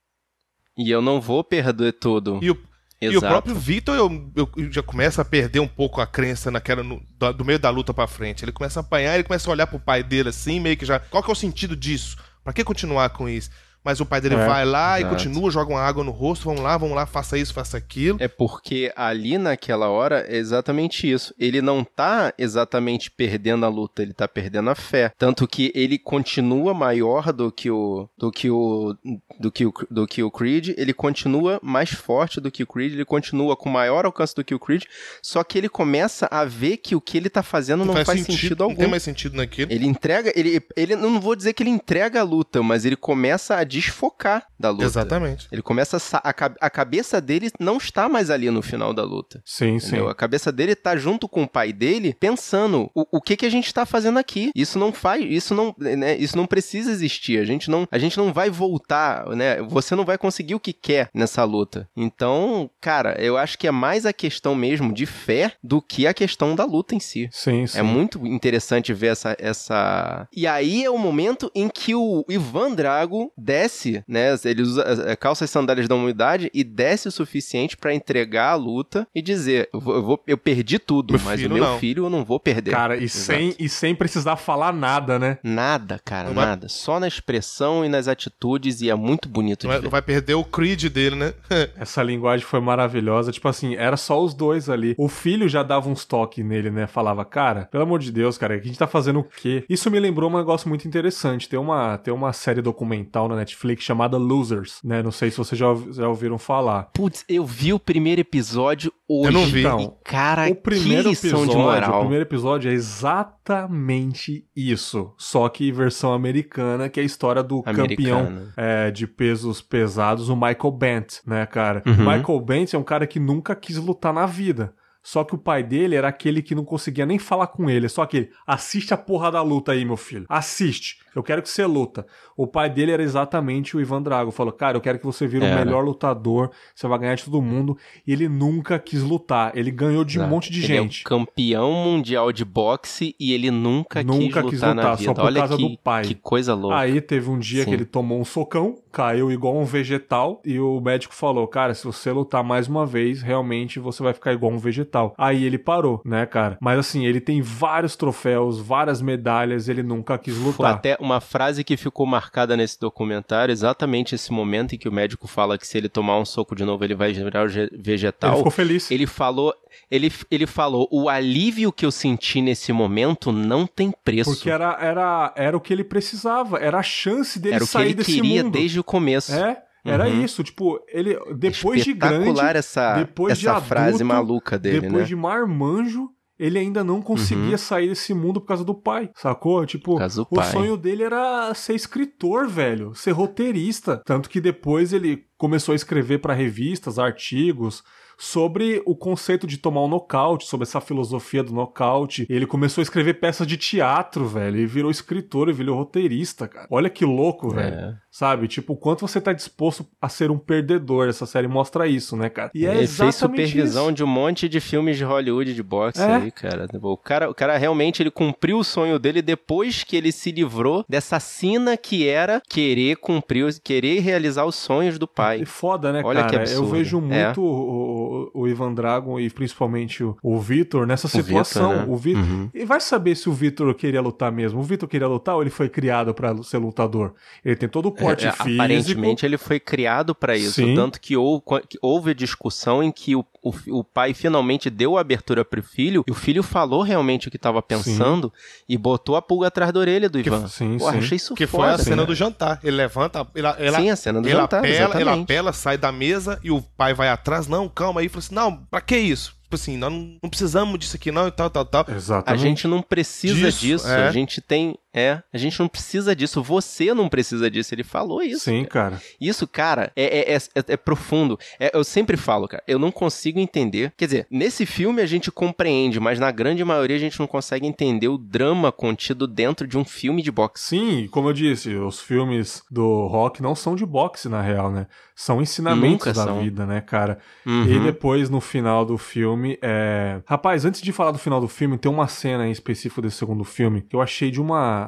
[0.77, 2.39] E eu não vou perder tudo.
[2.41, 2.59] E o,
[3.03, 6.83] e o próprio Vitor eu, eu já começa a perder um pouco a crença naquela
[6.83, 8.45] no- do, do meio da luta pra frente.
[8.45, 10.99] Ele começa a apanhar, ele começa a olhar pro pai dele assim, meio que já.
[10.99, 12.17] Qual que é o sentido disso?
[12.45, 13.51] Pra que continuar com isso?
[13.85, 15.14] Mas o pai dele É, vai lá exato.
[15.14, 18.18] e continua, joga uma água no rosto, vamos lá, vamos lá, faça isso, faça aquilo.
[18.20, 21.35] É porque ali naquela hora é exatamente isso.
[21.39, 25.12] Ele não tá exatamente perdendo a luta, ele tá perdendo a fé.
[25.16, 28.95] Tanto que ele continua maior do que o do que o
[29.39, 32.93] do que o, do que o Creed, ele continua mais forte do que o Creed,
[32.93, 34.85] ele continua com maior alcance do que o Creed,
[35.22, 38.59] só que ele começa a ver que o que ele tá fazendo não, faz, sentido,
[38.61, 38.76] não algum.
[38.76, 39.72] tem mais sentido naquilo.
[39.72, 43.57] Ele entrega, ele, ele não vou dizer que ele entrega a luta, mas ele começa
[43.57, 44.85] a desfocar da luta.
[44.85, 45.49] Exatamente.
[45.51, 49.41] Ele começa a, a, a cabeça dele não está mais ali no final da luta.
[49.45, 49.89] Sim, sim.
[49.89, 50.09] Entendeu?
[50.09, 53.51] A cabeça dele tá junto com o pai dele, pensando o, o que que a
[53.51, 54.51] gente tá fazendo aqui.
[54.55, 57.39] Isso não faz, isso não, né, isso não precisa existir.
[57.39, 59.62] A gente não, a gente não vai voltar, né?
[59.62, 61.89] Você não vai conseguir o que quer nessa luta.
[61.97, 66.14] Então, cara, eu acho que é mais a questão mesmo de fé do que a
[66.14, 67.29] questão da luta em si.
[67.31, 67.79] Sim, sim.
[67.79, 70.29] É muito interessante ver essa, essa.
[70.35, 74.35] E aí é o momento em que o Ivan Drago desce, né?
[74.45, 78.55] Ele usa eh, calça e sandálias da humildade e desce o suficiente pra entregar a
[78.55, 81.79] luta e dizer: eu, vou, eu, perdi tudo, Meu mas o meu não.
[81.79, 82.71] filho eu não vou perder.
[82.71, 83.39] Cara, e Exato.
[83.39, 85.39] sem, e sem precisar falar nada, né?
[85.43, 86.69] Nada, cara, Não vai- nada.
[86.69, 89.85] Só na expressão e nas atitudes, e é muito bonito Não, de é- ver.
[89.85, 91.35] não vai perder o Creed dele, né?
[91.77, 93.33] Essa linguagem foi maravilhosa.
[93.33, 94.95] Tipo assim, era só os dois ali.
[94.99, 96.87] O filho já dava uns toques nele, né?
[96.87, 99.65] Falava, cara, pelo amor de Deus, cara, a gente tá fazendo o quê?
[99.69, 101.49] Isso me lembrou um negócio muito interessante.
[101.49, 105.03] Tem uma, tem uma série documental na Netflix chamada Losers, né?
[105.03, 106.91] Não sei se vocês já, já ouviram falar.
[106.95, 109.29] Putz, eu vi o primeiro episódio hoje.
[109.29, 109.61] Eu não vi.
[109.61, 116.13] Então, E, cara, o primeiro episódio, o primeiro episódio é exatamente isso, só que versão
[116.13, 118.53] americana, que é a história do campeão Americana.
[118.57, 121.83] é, de pesos pesados, o Michael Bent, né, cara?
[121.87, 121.97] Uhum.
[121.97, 124.75] Michael Bent é um cara que nunca quis lutar na vida.
[125.03, 127.89] Só que o pai dele era aquele que não conseguia nem falar com ele.
[127.89, 130.27] Só que assiste a porra da luta aí, meu filho.
[130.29, 130.99] Assiste.
[131.15, 132.07] Eu quero que você luta.
[132.37, 134.31] O pai dele era exatamente o Ivan Drago.
[134.31, 135.65] Falou, cara, eu quero que você vire o Era.
[135.65, 137.77] melhor lutador, você vai ganhar de todo mundo.
[138.07, 139.53] E ele nunca quis lutar.
[139.55, 140.35] Ele ganhou de um Exato.
[140.35, 141.03] monte de ele gente.
[141.05, 144.97] É o campeão mundial de boxe e ele nunca, Nunca quis quis lutar, na lutar,
[144.97, 145.09] vida.
[145.11, 146.05] só por Olha causa que, do pai.
[146.05, 146.77] que coisa louca.
[146.77, 147.69] Aí teve um dia Sim.
[147.71, 151.85] que ele tomou um socão, caiu igual um vegetal, e o médico falou: Cara, se
[151.85, 155.15] você lutar mais uma vez, realmente você vai ficar igual um vegetal.
[155.19, 156.57] Aí ele parou, né, cara?
[156.61, 160.75] Mas assim, ele tem vários troféus, várias medalhas, ele nunca quis Foi lutar.
[160.75, 165.27] até uma frase que ficou marcada nesse documentário, exatamente esse momento em que o médico
[165.27, 168.37] fala que se ele tomar um soco de novo ele vai virar ge- Ele vegetal.
[168.37, 168.91] ficou feliz.
[168.91, 169.55] Ele falou,
[169.91, 174.31] ele, ele falou, o alívio que eu senti nesse momento não tem preço.
[174.35, 177.73] Porque era, era, era o que ele precisava, era a chance dele Era o que
[177.73, 178.53] sair ele desse queria mundo.
[178.53, 179.33] desde o começo.
[179.35, 180.23] É, era Uhum.
[180.25, 180.43] isso.
[180.45, 185.09] Tipo, ele depois de grande, essa, depois de essa frase adulto, maluca dele, depois né?
[185.09, 186.09] de marmanjo,
[186.41, 187.59] ele ainda não conseguia Uhum.
[187.59, 189.64] sair desse mundo por causa do pai, sacou?
[189.66, 189.99] Tipo,
[190.32, 190.51] o pai.
[190.51, 194.03] sonho dele era ser escritor, velho, ser roteirista.
[194.05, 197.82] Tanto que depois ele começou a escrever pra revistas, artigos
[198.22, 202.26] sobre o conceito de tomar um nocaute, sobre essa filosofia do nocaute.
[202.28, 206.68] Ele começou a escrever peças de teatro, velho, e virou escritor e virou roteirista, cara.
[206.70, 207.95] Olha que louco, velho.
[208.13, 208.21] É.
[208.21, 208.49] Sabe?
[208.49, 211.09] Tipo, o quanto você tá disposto a ser um perdedor.
[211.09, 212.51] Essa série mostra isso, né, cara?
[212.55, 213.93] E é ele fez exatamente supervisão isso.
[213.95, 216.15] de um monte de filmes de Hollywood de boxe É.
[216.17, 216.67] aí, cara.
[216.83, 217.31] O cara.
[217.31, 221.77] O cara realmente ele cumpriu o sonho dele depois que ele se livrou dessa sina
[221.77, 225.43] que era querer cumprir, querer realizar os sonhos do pai.
[225.43, 226.43] E foda, né, Olha que cara?
[226.51, 226.71] Eu absurdo.
[226.73, 227.01] vejo É.
[227.27, 231.71] muito o, o, o Ivan Dragon e principalmente o, o Vitor nessa situação.
[231.71, 231.93] Vitor, né?
[231.93, 232.23] O Vitor.
[232.23, 232.51] Uhum.
[232.53, 234.59] E vai saber se o Vitor queria lutar mesmo.
[234.61, 237.15] O Vitor queria lutar ou ele foi criado pra ser lutador?
[237.45, 238.55] Ele tem todo o porte É, físico.
[238.55, 240.75] Aparentemente ele foi criado pra isso, Sim.
[240.75, 245.01] tanto que houve, que houve discussão em que o, o, o pai finalmente deu a
[245.01, 248.33] abertura pro filho e o filho falou realmente o que tava pensando
[248.69, 250.49] e botou a pulga atrás da orelha do Que- Ivan.
[250.49, 250.99] sim, Pô, sim.
[250.99, 252.59] achei isso Que foi foda, a cena do jantar.
[252.63, 255.93] Ele levanta, ele, ele, Sim, a cena do ele jantar, apela, ele apela, sai da
[255.93, 257.47] mesa e o pai vai atrás.
[257.47, 258.09] Não, calma aí.
[258.09, 259.39] Fala assim, não, pra que isso?
[259.51, 261.85] Tipo assim, nós não, não precisamos disso aqui não e tal, tal, tal.
[261.89, 262.41] A Exatamente.
[262.41, 264.07] gente não precisa Disso, disso, é.
[264.07, 264.77] a gente tem.
[264.93, 267.74] É, a gente não precisa disso, você não precisa disso.
[267.74, 268.45] Ele falou isso.
[268.45, 268.91] Sim, cara.
[268.91, 269.03] cara.
[269.20, 271.38] Isso, cara, é, é, é, é profundo.
[271.59, 273.93] É, eu sempre falo, cara, eu não consigo entender.
[273.97, 277.66] Quer dizer, nesse filme a gente compreende, mas na grande maioria a gente não consegue
[277.66, 280.64] entender o drama contido dentro de um filme de boxe.
[280.64, 284.86] Sim, como eu disse, os filmes do rock não são de boxe, na real, né?
[285.14, 286.41] São ensinamentos Nunca da são.
[286.41, 287.18] vida, né, cara?
[287.45, 287.64] Uhum.
[287.64, 290.20] E depois, no final do filme, é...
[290.24, 293.45] Rapaz, antes de falar do final do filme, tem uma cena em específico desse segundo
[293.45, 294.80] filme que eu achei de uma...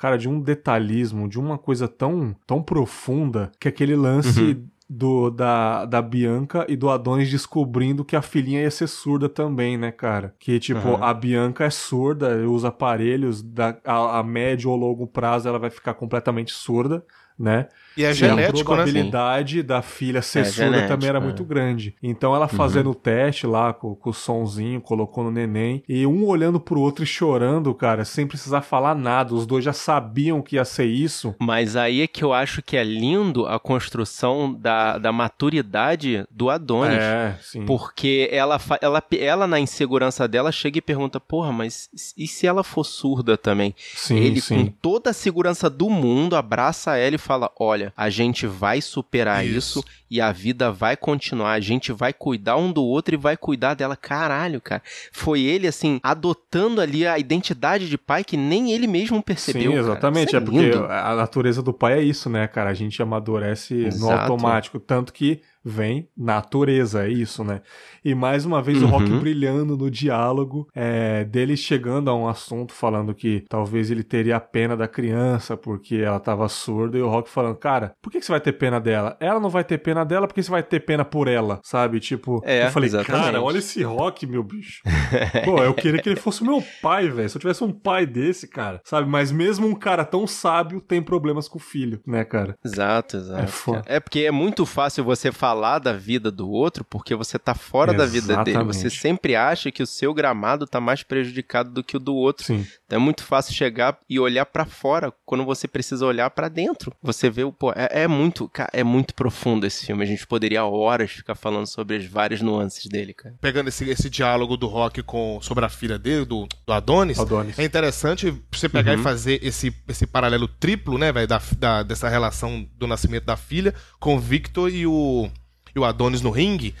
[0.00, 4.64] Cara, de um detalhismo, de uma coisa tão, tão profunda, que aquele lance Uhum.
[4.88, 9.76] do, da, da Bianca e do Adonis descobrindo que a filhinha ia ser surda também,
[9.76, 10.34] né, cara?
[10.38, 11.04] Que, tipo, Uhum.
[11.04, 15.68] a Bianca é surda, usa aparelhos, da, a, a médio ou longo prazo ela vai
[15.68, 17.04] ficar completamente surda,
[17.38, 17.68] né?
[18.00, 18.64] E é E a genético, né?
[18.64, 21.20] probabilidade da filha ser É surda genético, também era é.
[21.20, 21.94] muito grande.
[22.02, 26.26] Então ela fazendo o teste lá com, com o sonzinho, colocou no neném, e um
[26.26, 29.34] olhando pro outro e chorando, cara, sem precisar falar nada.
[29.34, 31.34] Os dois já sabiam que ia ser isso.
[31.38, 36.50] Mas aí é que eu acho que é lindo a construção da, da maturidade do
[36.50, 36.98] Adonis.
[36.98, 37.66] É, sim.
[37.66, 42.62] Porque ela, ela, ela, na insegurança dela, chega e pergunta: Porra, mas e se ela
[42.64, 43.74] for surda também?
[43.94, 44.66] sim, ele, sim.
[44.66, 49.44] com toda a segurança do mundo, abraça ela e fala: Olha, a gente vai superar
[49.46, 49.80] isso.
[49.80, 49.84] Isso.
[50.10, 51.52] e a vida vai continuar.
[51.52, 53.96] A gente vai cuidar um do outro e vai cuidar dela.
[53.96, 54.82] Caralho, cara.
[55.12, 59.72] Foi ele, assim, adotando ali a identidade de pai que nem ele mesmo percebeu.
[59.72, 60.28] Sim, exatamente.
[60.28, 62.70] Isso É, porque a natureza do pai é isso, né, cara?
[62.70, 64.12] A gente amadurece no Exato.
[64.22, 64.80] automático.
[64.80, 67.60] Tanto que vem natureza, é isso, né?
[68.04, 68.90] E mais uma vez o Uhum.
[68.90, 74.40] Rock brilhando no diálogo, é, dele chegando a um assunto falando que talvez ele teria
[74.40, 78.24] pena da criança porque ela tava surda, e o Rock falando, cara, por que, que
[78.26, 79.16] você vai ter pena dela?
[79.20, 82.00] Ela não vai ter pena dela porque você vai ter pena por ela, sabe?
[82.00, 83.22] Tipo, É, eu falei, exatamente.
[83.24, 84.80] cara, olha esse Rock, meu bicho.
[85.44, 87.28] Pô, eu queria que ele fosse o meu pai, velho.
[87.28, 89.08] Se eu tivesse um pai desse, cara, sabe?
[89.08, 92.56] Mas mesmo um cara tão sábio tem problemas com o filho, né, cara?
[92.64, 93.42] Exato, exato.
[93.42, 93.82] É foda.
[93.86, 97.92] É porque é muito fácil você falar da vida do outro porque você tá fora
[97.92, 98.50] da vida dele.
[98.50, 98.76] Exatamente.
[98.76, 102.44] Você sempre acha que o seu gramado tá mais prejudicado do que o do outro.
[102.46, 102.66] Sim.
[102.86, 106.92] Então é muito fácil chegar e olhar pra fora quando você precisa olhar pra dentro.
[107.02, 110.02] Você vê o pô, é, é muito, cara, é muito profundo esse filme.
[110.02, 113.34] A gente poderia horas ficar falando sobre as várias nuances dele, cara.
[113.40, 117.58] Pegando esse, esse diálogo do Rock com, sobre a filha dele, do, do Adonis, Adonis.
[117.58, 119.00] é interessante você pegar Uhum.
[119.00, 123.36] e fazer esse, esse paralelo triplo, né, velho, da, da- dessa relação do nascimento da
[123.36, 125.30] filha com o Victor e o,
[125.74, 126.74] e o Adonis no ringue.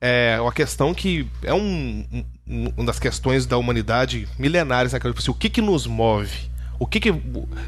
[0.00, 2.04] É uma questão que é um,
[2.46, 5.12] um- uma das questões da humanidade milenares, né, cara?
[5.12, 6.50] Tipo assim, o que que nos move?
[6.78, 7.10] O que que.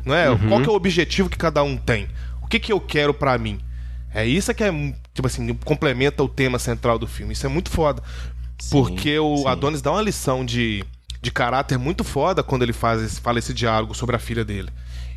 [0.05, 0.31] Não é?
[0.31, 0.49] Uhum.
[0.49, 2.07] Qual que é o objetivo que cada um tem?
[2.43, 3.59] O que que eu quero pra mim?
[4.15, 4.71] É isso que é,
[5.15, 7.33] tipo assim, complementa o tema central do filme.
[7.33, 8.03] Isso é muito foda.
[8.71, 9.47] porque o sim.
[9.49, 10.85] Adonis dá uma lição de,
[11.23, 14.69] de caráter muito foda quando ele faz esse, fala esse diálogo sobre a filha dele.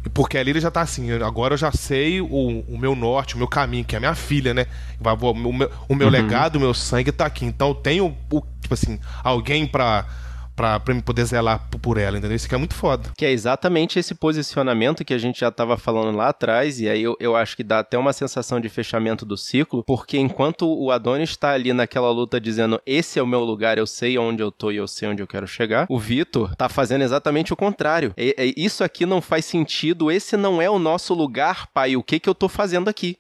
[0.04, 3.36] E porque ali ele já tá assim, agora eu já sei o, o meu norte,
[3.36, 4.66] o meu caminho, que é a minha filha, né?
[5.00, 7.46] O meu, o meu legado, o meu sangue tá aqui.
[7.46, 10.08] Então eu tenho, o, tipo assim, alguém pra,
[10.56, 12.36] pra, pra me poder zelar por ela, entendeu?
[12.36, 13.12] Isso aqui é muito foda.
[13.18, 17.02] Que é exatamente esse posicionamento que a gente já estava falando lá atrás, e aí
[17.02, 20.92] eu, eu acho que dá até uma sensação de fechamento do ciclo, porque enquanto o
[20.92, 24.52] Adonis está ali naquela luta dizendo esse é o meu lugar, eu sei onde eu
[24.52, 28.14] tô e eu sei onde eu quero chegar, o Vitor tá fazendo exatamente o contrário.
[28.18, 32.04] É- é- isso aqui não faz sentido, esse não é o nosso lugar, pai, o
[32.04, 33.18] que que eu tô fazendo aqui?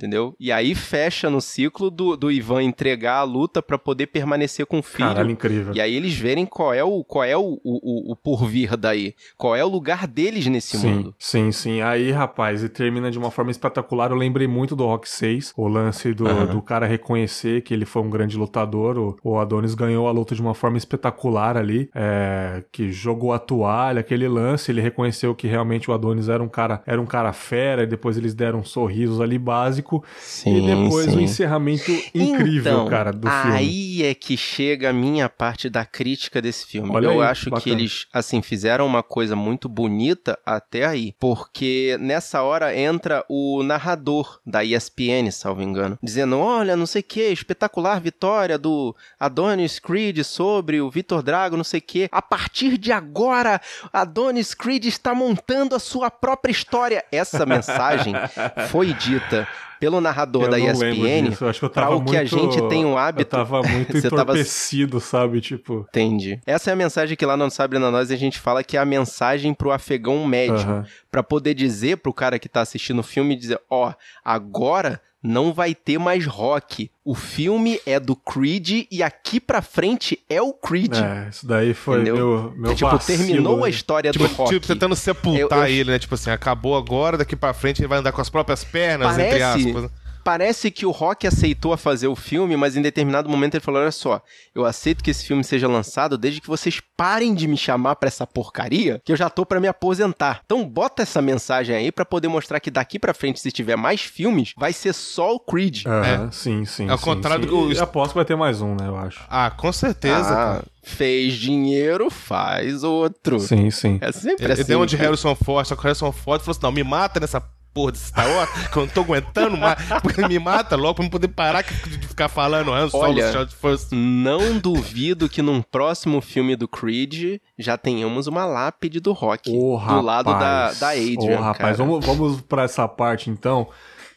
[0.00, 0.34] Entendeu?
[0.40, 4.78] E aí fecha no ciclo do, do Ivan entregar a luta pra poder permanecer com
[4.78, 5.10] o filho.
[5.10, 5.74] Caralho, incrível.
[5.74, 9.54] E aí eles verem qual é o qual é o, o, o, porvir daí, qual
[9.54, 11.14] é o lugar deles nesse sim, mundo.
[11.18, 11.82] Sim, sim.
[11.82, 14.10] Aí, rapaz, e termina de uma forma espetacular.
[14.10, 16.46] Eu lembrei muito do Rock 6, o lance do, Aham.
[16.46, 18.96] do cara reconhecer que ele foi um grande lutador.
[18.96, 23.38] O, o Adonis ganhou a luta de uma forma espetacular ali, é, que jogou a
[23.38, 24.70] toalha, aquele lance.
[24.70, 28.16] Ele reconheceu que realmente o Adonis era um cara, era um cara fera, e depois
[28.16, 29.89] eles deram sorrisos ali básico.
[30.18, 31.16] Sim, e depois sim.
[31.16, 33.56] o encerramento incrível, então, cara, do filme.
[33.56, 36.90] Aí é que chega a minha parte da crítica desse filme.
[36.92, 37.76] Olha Eu aí, acho que bacana.
[37.76, 41.14] eles, assim, fizeram uma coisa muito bonita até aí.
[41.18, 47.04] Porque nessa hora entra o narrador da ESPN, salvo engano, dizendo: olha, não sei o
[47.04, 52.08] que, espetacular vitória do Adonis Creed sobre o Vitor Drago, não sei o que.
[52.12, 53.60] A partir de agora,
[53.92, 57.04] Adonis Creed está montando a sua própria história.
[57.10, 58.14] Essa mensagem
[58.70, 59.46] foi dita
[59.80, 61.30] pelo narrador Eu da ESPN
[61.72, 63.34] para o que a muito- gente tem um hábito.
[63.34, 65.40] Eu tava muito Você tava- entorpecido, sabe?
[65.40, 65.86] Tipo.
[65.88, 66.38] Entendi.
[66.46, 68.80] Essa é a mensagem que lá no Sabre na Nós a gente fala que é
[68.80, 70.84] a mensagem pro afegão médio.
[71.10, 75.74] Pra poder dizer pro cara que tá assistindo o filme, dizer, ó, agora não vai
[75.74, 76.90] ter mais rock.
[77.04, 80.94] O filme é do Creed e aqui pra frente é o Creed.
[80.96, 82.16] É, isso daí foi Entendeu?
[82.16, 83.66] meu, meu tipo, vacilo, terminou né?
[83.66, 84.50] a história Tipo, do rock.
[84.50, 85.98] tipo, tentando sepultar Eu- eu- ele, né?
[85.98, 89.38] Tipo assim, acabou agora, daqui pra frente ele vai andar com as próprias pernas, entre
[89.40, 89.90] Parece, aspas.
[90.24, 93.80] Parece que o Rock aceitou a fazer o filme, mas em determinado momento ele falou:
[93.80, 94.22] Olha só,
[94.54, 98.08] eu aceito que esse filme seja lançado desde que vocês parem de me chamar pra
[98.08, 100.42] essa porcaria, que eu já tô pra me aposentar.
[100.44, 104.00] Então bota essa mensagem aí pra poder mostrar que daqui pra frente, se tiver mais
[104.02, 105.84] filmes, vai ser só o Creed.
[105.86, 106.88] Aham, sim, sim.
[106.88, 107.50] É ao sim, contrário sim.
[107.50, 109.20] do que o- E aposto que vai ter mais um, né, eu acho.
[109.28, 110.64] Ah, com certeza, Ah, cara.
[110.82, 113.40] fez dinheiro, faz outro.
[113.40, 113.98] Sim, sim.
[114.00, 114.64] É sempre Ele assim.
[114.64, 117.18] deu uma de Harrison Ford, só que o Harrison Ford falou assim: não, me mata
[117.20, 117.42] nessa
[117.72, 119.78] porra desse Star Wars, que eu não tô aguentando mais.
[120.02, 123.52] Porque me mata logo pra eu poder parar de ficar falando Han Solo, Olha, Charles
[123.54, 123.92] First.
[123.92, 129.78] Não duvido que num próximo filme do Creed já tenhamos uma lápide do Rock Ô,
[129.78, 130.32] do lado da,
[130.66, 130.78] rapaz.
[130.80, 131.38] da Adrian.
[131.38, 131.88] Ô, rapaz, cara.
[131.88, 133.68] vamos, vamos pra essa parte então,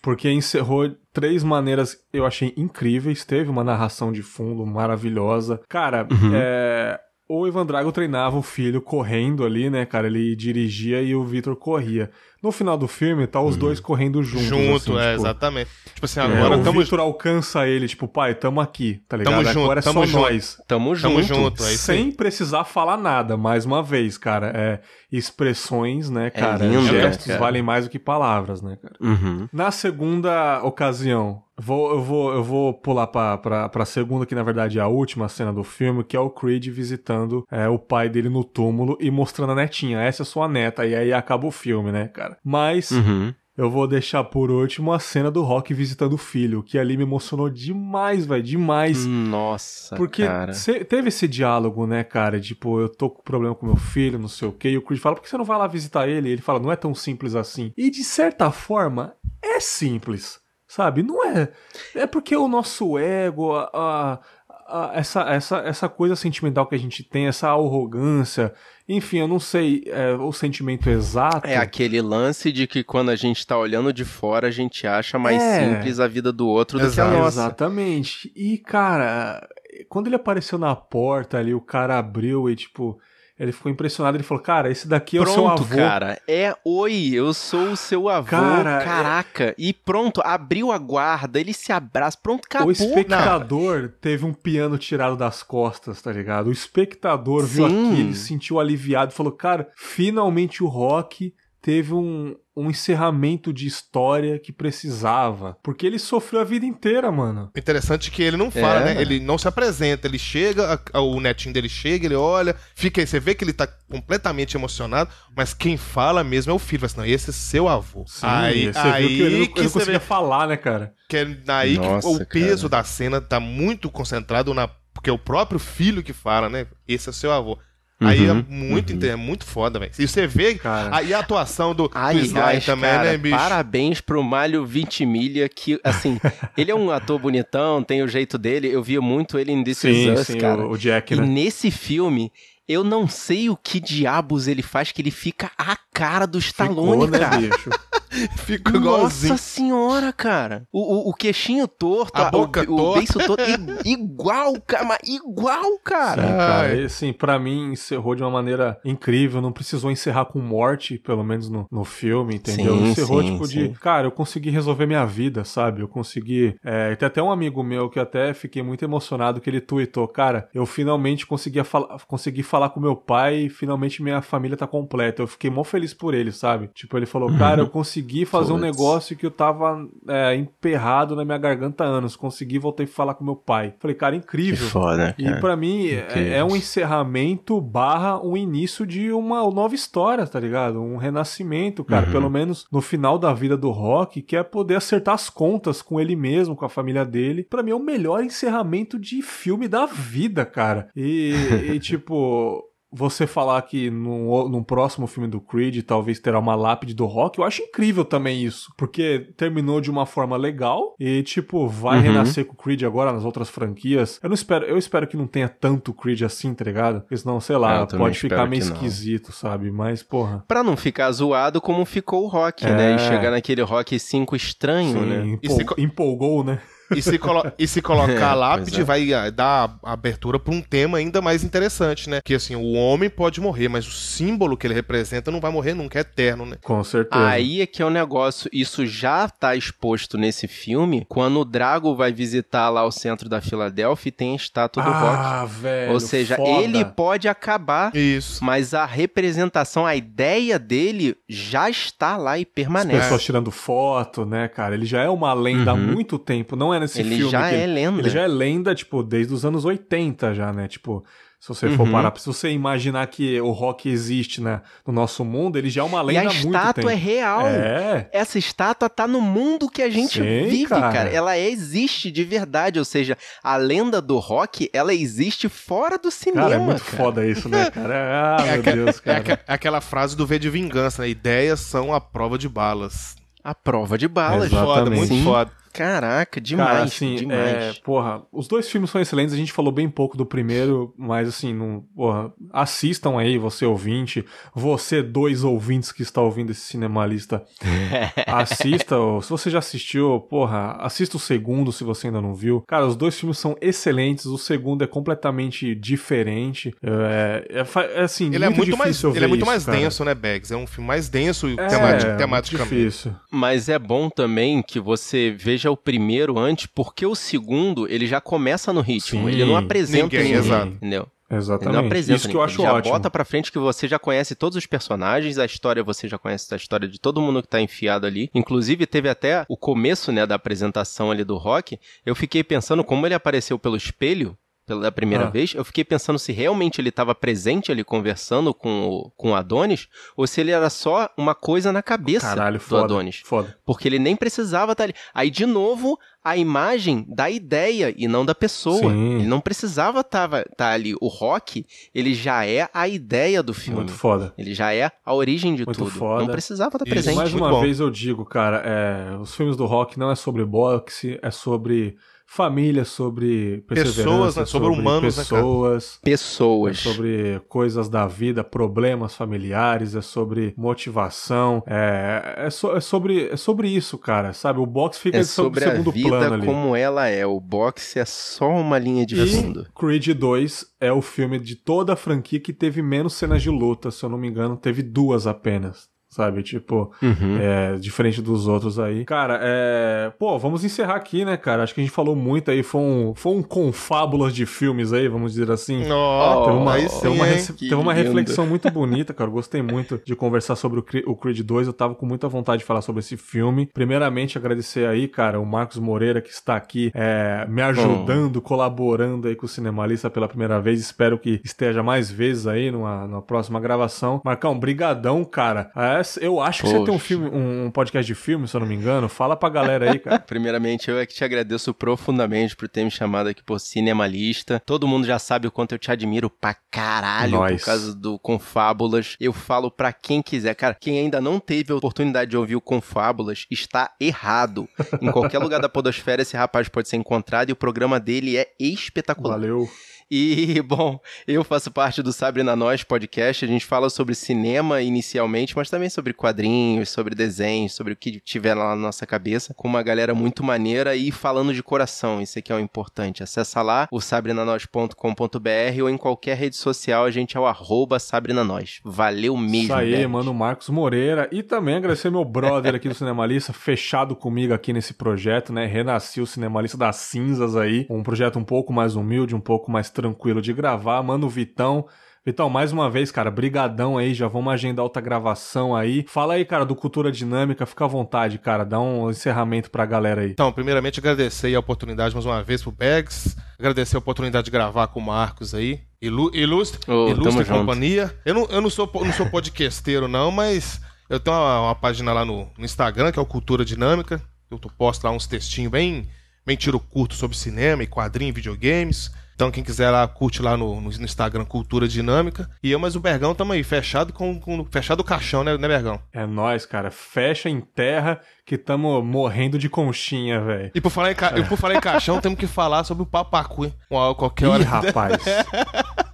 [0.01, 3.23] porque encerrou três maneiras eu achei incríveis.
[3.23, 5.61] Teve uma narração de fundo maravilhosa.
[5.69, 6.31] Cara, Uhum.
[6.33, 6.99] é.
[7.29, 10.07] O Ivan Drago treinava o filho correndo ali, né, cara?
[10.07, 12.11] Ele dirigia e o Vitor corria.
[12.43, 14.47] No final do filme, tá os dois correndo juntos.
[14.47, 15.69] Junto, assim, é, tipo, exatamente.
[15.93, 19.35] Tipo assim, é, agora o estamos Vitor alcança ele, tipo, pai, tamo aqui, tá ligado?
[19.35, 20.21] Tamo junto, Agora é tamo só junto.
[20.21, 20.61] nós.
[20.67, 21.09] Tamo junto.
[21.09, 21.97] Tamo junto, é isso aí.
[21.97, 24.51] Sem precisar falar nada, mais uma vez, cara.
[24.53, 26.65] É, expressões, né, cara?
[26.65, 27.45] lindo, gestos né, cara?
[27.45, 28.95] valem mais do que palavras, né, cara?
[28.99, 29.47] Uhum.
[29.53, 34.43] Na segunda ocasião, vou, eu, vou, eu vou pular pra, pra, pra segunda, que na
[34.43, 38.09] verdade é a última cena do filme, que é o Creed visitando é, o pai
[38.09, 40.01] dele no túmulo e mostrando a netinha.
[40.01, 40.85] Essa é sua neta.
[40.85, 42.32] E aí acaba o filme, né, cara?
[42.43, 42.91] Mas.
[42.91, 43.33] Uhum.
[43.55, 47.03] Eu vou deixar por último a cena do Rock visitando o filho, que ali me
[47.03, 49.05] emocionou demais, velho, demais.
[49.05, 50.53] Nossa, Porque cara.
[50.53, 52.39] cê- teve esse diálogo, né, cara?
[52.41, 54.69] Tipo, eu tô com problema com meu filho, não sei o quê.
[54.69, 56.29] E o Creed fala, por que você não vai lá visitar ele?
[56.29, 57.71] E ele fala, não é tão simples assim.
[57.77, 61.03] E de certa forma, é simples, sabe?
[61.03, 61.51] Não é.
[61.93, 64.19] É porque o nosso ego, a, a-
[64.67, 68.53] a- essa, essa, essa coisa sentimental que a gente tem, essa arrogância,
[68.87, 71.47] enfim, eu não sei é, o sentimento exato.
[71.47, 75.17] É aquele lance de que quando a gente tá olhando de fora, a gente acha
[75.19, 75.63] mais É.
[75.75, 77.39] simples a vida do outro do que a nossa.
[77.39, 78.31] Exatamente.
[78.35, 79.47] E, cara,
[79.89, 82.99] quando ele apareceu na porta ali, o cara abriu e, tipo,
[83.39, 84.15] ele ficou impressionado.
[84.15, 85.75] Ele falou, cara, esse daqui é o seu Pronto, avô.
[85.75, 86.21] cara.
[86.27, 88.29] É, oi, eu sou o seu avô.
[88.29, 89.55] Cara, é- Caraca.
[89.57, 92.17] E pronto, abriu a guarda, ele se abraça.
[92.21, 92.69] Pronto, acabou.
[92.69, 96.47] O espectador teve um piano tirado das costas, tá ligado?
[96.47, 97.91] O espectador viu Sim.
[97.91, 101.33] aquilo, se sentiu aliviado e falou: Cara, finalmente o rock
[101.63, 105.57] teve um, um encerramento de história que precisava.
[105.63, 107.49] Porque ele sofreu a vida inteira, mano.
[107.57, 108.93] Interessante que ele não fala, É.
[108.95, 109.01] né?
[109.01, 113.07] Ele não se apresenta, ele chega, a- o netinho dele chega, ele olha, fica aí,
[113.07, 116.85] você vê que ele tá completamente emocionado, mas quem fala mesmo é o filho.
[116.85, 118.03] Assim, não, esse é seu avô.
[118.07, 120.47] Sim, aí você aí viu que ele não, que ele não você conseguia vê falar,
[120.47, 120.93] né, cara?
[121.07, 122.81] que é daí Nossa, que o peso cara.
[122.81, 124.67] da cena tá muito concentrado na.
[124.93, 126.67] Porque é o próprio filho que fala, né?
[126.87, 127.57] Esse é seu avô.
[127.99, 129.91] Aí é Uhum, muito, inte- é muito foda, velho.
[129.97, 130.89] E você vê Cara.
[130.95, 133.35] aí a atuação do, do Ai, Sly ai, também, cara, né, bicho?
[133.35, 136.19] parabéns pro Malho Vintimilha, que, assim,
[136.57, 139.83] ele é um ator bonitão, tem o jeito dele, eu via muito ele em This
[139.85, 140.61] Is Sim, Us, sim, cara.
[140.65, 141.25] o, o Jack, E né?
[141.25, 142.29] nesse filme,
[142.67, 147.03] eu não sei o que diabos ele faz, que ele fica a cara do Stallone,
[147.03, 147.37] Ficou, né, cara.
[147.37, 147.69] bicho?
[148.45, 149.33] Ficou igualzinho.
[149.33, 150.67] Nossa senhora, cara.
[150.71, 152.99] O, o, o queixinho torto, A boca o, o torta.
[152.99, 153.43] beiço torto,
[153.85, 156.23] igual, cara, mas igual, Sim, cara.
[156.23, 156.75] cara.
[156.75, 159.41] E, assim, pra mim, encerrou de uma maneira incrível.
[159.41, 162.77] Não precisou encerrar com morte, pelo menos no, no filme, entendeu?
[162.77, 163.67] Sim, encerrou, sim, tipo, sim.
[163.67, 163.79] de.
[163.79, 165.81] Cara, eu consegui resolver minha vida, sabe?
[165.81, 166.55] Eu consegui.
[166.63, 170.07] É, tem até um amigo meu que eu até fiquei muito emocionado que ele tweetou.
[170.07, 174.67] Cara, eu finalmente consegui, fala, consegui falar com meu pai e finalmente minha família tá
[174.67, 175.21] completa.
[175.21, 176.69] Eu fiquei mó feliz por ele, sabe?
[176.73, 181.23] Tipo, ele falou, cara, eu consegui fazer um negócio que eu tava é, emperrado na
[181.25, 182.15] minha garganta há anos.
[182.15, 183.73] Consegui, voltei a falar com meu pai.
[183.79, 184.67] Falei, cara, Que incrível.
[184.69, 185.39] foda, E cara.
[185.39, 190.81] pra mim é, é um encerramento barra um início de uma nova história, tá ligado?
[190.81, 192.05] Um renascimento, cara.
[192.07, 192.11] Uhum.
[192.11, 195.99] Pelo menos no final da vida do Rock, que é poder acertar as contas com
[195.99, 197.43] ele mesmo, com a família dele.
[197.49, 200.89] Pra mim é o melhor encerramento de filme da vida, cara.
[200.95, 201.33] E,
[201.73, 202.63] e, tipo.
[202.95, 207.39] Você falar que no, no próximo filme do Creed talvez terá uma lápide do Rock,
[207.39, 208.71] eu acho incrível também isso.
[208.77, 212.03] Porque terminou de uma forma legal e, tipo, vai Uhum.
[212.03, 214.19] renascer com o Creed agora nas outras franquias.
[214.21, 217.01] Eu não espero, eu espero que não tenha tanto Creed assim, tá ligado?
[217.01, 219.71] Porque senão, sei É, lá, eu também pode ficar meio esquisito, sabe?
[219.71, 220.43] Mas, porra.
[220.47, 222.69] Pra não ficar zoado como ficou o Rock, É.
[222.75, 222.95] né?
[222.95, 225.25] E chegar naquele Rock 5 estranho, sim, né?
[225.25, 226.59] empol- E se empolgou, né?
[226.97, 228.83] E se, colo- e se colocar É, a lápide, pois é.
[228.83, 232.21] vai ah, dar abertura pra um tema ainda mais interessante, né?
[232.23, 235.73] Que assim, o homem pode morrer, mas o símbolo que ele representa não vai morrer
[235.73, 236.57] nunca, é eterno, né?
[236.63, 237.25] Com certeza.
[237.27, 241.95] Aí é que é o negócio, isso já tá exposto nesse filme, quando o Drago
[241.95, 245.03] vai visitar lá o centro da Filadélfia e tem a estátua do Rock.
[245.17, 245.93] ah, velho.
[245.93, 246.63] Ou seja, foda.
[246.63, 248.43] ele pode acabar, Isso.
[248.43, 252.99] mas a representação, a ideia dele já está lá e As permanece.
[252.99, 254.75] pessoas tirando foto, né, cara?
[254.75, 255.79] Ele já é uma lenda há Uhum.
[255.93, 256.55] muito tempo.
[256.55, 257.99] Não é nesse Ele filme já que é lenda.
[258.01, 260.67] Ele já é lenda, tipo, desde os anos 80 já, né?
[260.67, 261.03] Tipo,
[261.39, 261.91] se você for Uhum.
[261.91, 265.83] parar, se você imaginar que o rock existe, né, no nosso mundo, ele já é
[265.83, 266.89] uma E lenda a há muito estátua tempo.
[266.89, 267.47] é real.
[267.47, 268.09] É.
[268.13, 270.89] Essa estátua tá no mundo que a gente Sim, vive, cara.
[270.93, 271.09] cara.
[271.09, 272.79] Ela existe de verdade.
[272.79, 276.43] Ou seja, a lenda do rock, ela existe fora do cinema.
[276.43, 276.97] Cara, é muito cara.
[277.03, 277.93] foda isso, né, cara?
[278.39, 279.39] Ah, meu aque- Deus, É cara.
[279.45, 281.09] é aquela frase do V de vingança, né?
[281.09, 283.17] Ideias são a prova de balas.
[283.43, 284.45] A prova de balas.
[284.45, 284.65] Exatamente.
[284.77, 285.23] Foda, muito Sim.
[285.25, 285.51] foda.
[285.73, 287.37] Caraca, demais, Cara, assim, demais.
[287.55, 291.27] é, porra, os dois filmes são excelentes, a gente falou bem pouco do primeiro, mas
[291.27, 297.43] assim, não, porra, assistam aí, você ouvinte, você dois ouvintes que está ouvindo esse cinemalista,
[298.27, 302.61] assista, ou se você já assistiu, porra, assista o segundo se você ainda não viu.
[302.67, 308.33] Cara, os dois filmes são excelentes, o segundo é completamente diferente, é, é, é assim,
[308.33, 309.77] Ele é muito mais, ele é muito isso, mais cara.
[309.77, 310.51] denso, né, Bags?
[310.53, 312.75] É um filme mais denso e É, temati- muito tematicamente.
[312.75, 313.15] difícil.
[313.31, 318.19] Mas é bom também que você veja o primeiro antes, porque o segundo, ele já
[318.21, 319.27] começa no ritmo.
[319.27, 319.33] Sim.
[319.33, 320.67] ele não apresenta Ninguém, ninguém, exato.
[320.73, 321.07] entendeu?
[321.29, 321.73] Ele Exatamente.
[321.75, 322.93] não apresenta isso que eu acho ele já ótimo.
[322.93, 326.53] bota pra frente que você já conhece todos os personagens, a história você já conhece
[326.53, 328.29] a história de todo mundo que tá enfiado ali.
[328.35, 331.79] Inclusive, teve até o começo, né, da apresentação ali do Rock.
[332.05, 334.37] Eu fiquei pensando como ele apareceu pelo espelho.
[334.65, 335.29] Pela primeira Ah.
[335.29, 339.35] vez, eu fiquei pensando se realmente ele estava presente ali conversando com o, com o
[339.35, 342.83] Adonis, ou se ele era só uma coisa na cabeça Caralho, do foda.
[342.85, 343.21] Adonis.
[343.25, 343.57] Foda.
[343.65, 344.93] Porque ele nem precisava estar ali.
[345.13, 348.89] Aí, de novo, a imagem da ideia e não da pessoa.
[348.89, 349.15] Sim.
[349.15, 350.95] Ele não precisava estar ali.
[351.01, 353.79] O rock, ele já é a ideia do filme.
[353.79, 354.33] Muito foda.
[354.37, 355.91] Ele já é a origem de Muito tudo.
[355.91, 356.21] foda.
[356.23, 357.15] Não precisava estar Isso, presente.
[357.17, 357.59] Mais muito uma bom.
[357.59, 361.97] vez eu digo, cara, é, os filmes do rock não é sobre boxe, é sobre
[362.35, 364.45] família, sobre perseverança, Pessoas, né?
[364.45, 365.99] Sobre humanos, né, pessoas.
[366.01, 366.79] É Pessoas.
[366.79, 373.37] sobre coisas da vida, problemas familiares, é sobre motivação, é, é, so- é sobre, é
[373.37, 374.59] sobre isso, cara, sabe?
[374.59, 376.45] O boxe fica É sobre a segundo vida plano ali.
[376.45, 377.25] como ela é.
[377.25, 379.67] O boxe é só uma linha de fundo.
[379.69, 383.49] E Creed 2 é o filme de toda a franquia que teve menos cenas de
[383.49, 385.87] luta, se eu não me engano, teve duas apenas.
[386.13, 386.43] Sabe?
[386.43, 387.37] Tipo, Uhum.
[387.39, 389.05] é, diferente dos outros aí.
[389.05, 390.11] Cara, é.
[390.19, 391.63] Pô, vamos encerrar aqui, né, cara?
[391.63, 392.63] Acho que a gente falou muito aí.
[392.63, 395.83] Foi um, foi um confábulas de filmes aí, vamos dizer assim.
[395.91, 397.37] Ó, Teve uma, aí teve sim, uma, hein?
[397.59, 399.29] teve uma reflexão muito bonita, cara.
[399.29, 401.67] Eu Gostei muito de conversar sobre o, Cre- o Creed 2.
[401.67, 403.67] Eu tava com muita vontade de falar sobre esse filme.
[403.73, 409.35] Primeiramente, agradecer aí, cara, o Marcos Moreira, que está aqui é, me ajudando, colaborando aí
[409.35, 410.79] com o Cinemalista pela primeira vez.
[410.79, 414.21] Espero que esteja mais vezes aí numa, numa próxima gravação.
[414.23, 415.71] Marcão, brigadão, cara.
[415.75, 416.99] É, eu acho que você tem um Poxa.
[416.99, 419.09] filme, um, um podcast de filme, se eu não me engano.
[419.09, 420.19] Fala pra galera aí, cara.
[420.25, 424.61] Primeiramente, eu é que te agradeço profundamente por ter me chamado aqui por Cinemalista.
[424.65, 427.61] Todo mundo já sabe o quanto eu te admiro pra caralho Nós.
[427.61, 429.15] por causa do Confábulas.
[429.19, 430.55] Eu falo pra quem quiser.
[430.55, 434.67] Cara, quem ainda não teve a oportunidade de ouvir o Confábulas está errado.
[435.01, 438.47] Em qualquer lugar da podosfera esse rapaz pode ser encontrado e o programa dele é
[438.59, 439.39] espetacular.
[439.39, 439.67] Valeu.
[440.09, 443.43] E, bom, eu faço parte do Sabre na Nós podcast.
[443.43, 448.19] A gente fala sobre cinema inicialmente, mas também sobre quadrinhos, sobre desenhos, sobre o que
[448.19, 452.21] tiver lá na nossa cabeça, com uma galera muito maneira e falando de coração.
[452.21, 453.23] Isso aqui é o importante.
[453.23, 458.79] Acessa lá o sabrenanois.com.br ou em qualquer rede social, a gente é o arroba Sabrenanois.
[458.83, 461.29] Valeu mesmo, Isso aí, mano, Marcos Moreira.
[461.31, 465.65] E também agradecer meu brother aqui do Cinemalista, fechado comigo aqui nesse projeto, né?
[465.65, 467.85] Renasci o Cinemalista das Cinzas aí.
[467.89, 471.01] Um projeto um pouco mais humilde, um pouco mais tranquilo de gravar.
[471.01, 471.87] Mano, Vitão.
[472.25, 476.05] Vitão, mais uma vez, cara, brigadão aí, já vamos agendar outra gravação aí.
[476.07, 480.21] Fala aí, cara, do Cultura Dinâmica, fica à vontade, cara, dá um encerramento pra galera
[480.21, 480.31] aí.
[480.31, 484.51] Então, primeiramente agradecer aí a oportunidade mais uma vez pro Bags, agradecer a oportunidade de
[484.51, 487.59] gravar com o Marcos aí, Ilu ilustre, tamo ilustre junto.
[487.59, 488.17] companhia.
[488.25, 490.79] Eu não, eu não sou não sou podcasteiro não, mas
[491.09, 494.57] eu tenho uma, uma página lá no, no Instagram que é o Cultura Dinâmica, eu
[494.77, 496.07] posto lá uns textinhos bem
[496.45, 499.11] bem tiro curto sobre cinema e quadrinho, e videogames.
[499.35, 502.49] Então quem quiser lá curte lá no, no Instagram Cultura Dinâmica.
[502.61, 505.67] E eu mais o Bergão tamo aí fechado com, com fechado o caixão, né, né
[505.67, 505.99] Bergão?
[506.13, 510.71] É nóis, cara, fecha em terra que tamo morrendo de conchinha, velho.
[510.75, 511.33] E por falar em, ca...
[511.37, 513.73] e por falar em caixão, temos que falar sobre o papacu, hein?
[513.89, 514.63] Uma- Qualquer Ih, hora.
[514.63, 515.17] rapaz.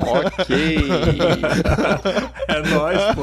[0.00, 0.76] Ok.
[2.46, 3.22] é nóis, pô.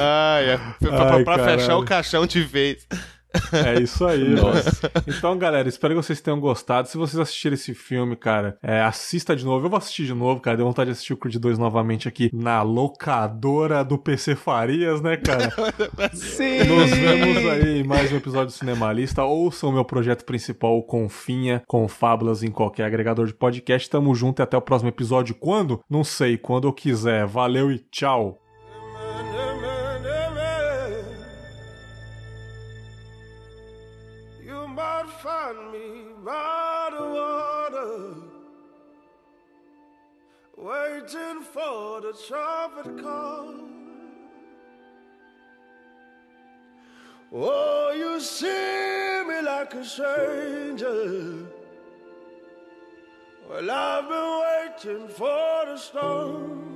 [0.00, 0.56] Ai, é.
[0.80, 2.86] Pra, Ai, pra fechar o caixão de vez.
[3.52, 4.90] É isso aí, Nossa.
[5.06, 6.88] Então, galera, espero que vocês tenham gostado.
[6.88, 9.66] Se vocês assistirem esse filme, cara, é, assista de novo.
[9.66, 10.56] Eu vou assistir de novo, cara.
[10.56, 15.16] Deu vontade de assistir o Creed 2 novamente aqui na locadora do PC Farias, né,
[15.16, 15.52] cara?
[16.14, 16.64] Sim.
[16.64, 19.24] Nos vemos aí em mais um episódio do Cinemalista.
[19.24, 23.88] Ouçam o meu projeto principal, o Confinha, com fábulas em qualquer agregador de podcast.
[23.88, 25.34] Tamo junto e até o próximo episódio.
[25.34, 25.80] Quando?
[25.88, 27.26] Não sei, quando eu quiser.
[27.26, 28.41] Valeu e tchau.
[36.24, 38.14] By the water,
[40.56, 43.54] waiting for the trumpet call.
[47.34, 51.46] Oh, you see me like a stranger.
[53.48, 56.72] Well, I've been waiting for the storm.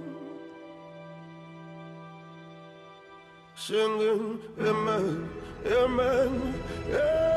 [3.55, 5.31] Singing, Amen,
[5.67, 6.55] Amen,
[6.89, 7.36] Amen.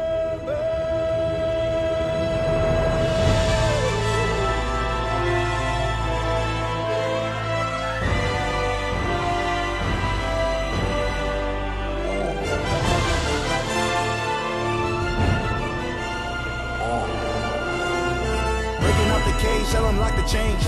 [20.32, 20.63] Change.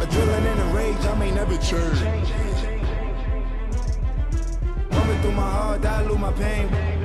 [0.00, 2.00] Adrenaline and rage, I may never change.
[4.90, 6.99] Coming through my heart, dilute my pain.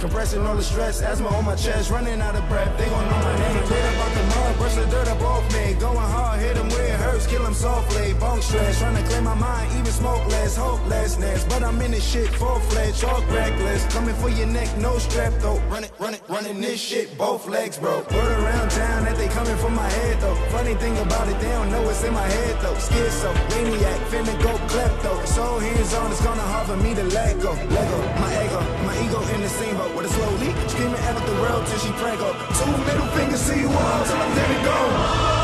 [0.00, 2.70] Compressing all the stress, asthma on my chest, running out of breath.
[2.78, 3.64] They gon' know my name.
[3.66, 5.74] Clear up out the mud, brush the dirt up off me.
[5.74, 8.14] Going hard, hit them where it hurts, kill them softly.
[8.14, 11.42] Bone stress, trying to clear my mind, even smoke less, hopelessness.
[11.48, 13.92] But I'm in this shit full fledged, all reckless.
[13.92, 15.58] Coming for your neck, no strap though.
[15.68, 17.98] Run it, run it, running this shit, both legs, bro.
[17.98, 20.36] Word around town that they coming for my head though.
[20.54, 22.74] Funny thing about it, they don't know what's in my head though.
[22.74, 25.26] Schizo, maniac, finna go klepto.
[25.26, 27.50] So hands on, it's gonna hard for me to let go.
[27.50, 30.56] Lego, my ego, my ego in the same boat with a slow leak.
[30.68, 32.36] Screaming at the world till she prank up.
[32.56, 35.37] Two middle fingers to you all till I'm dead and gone.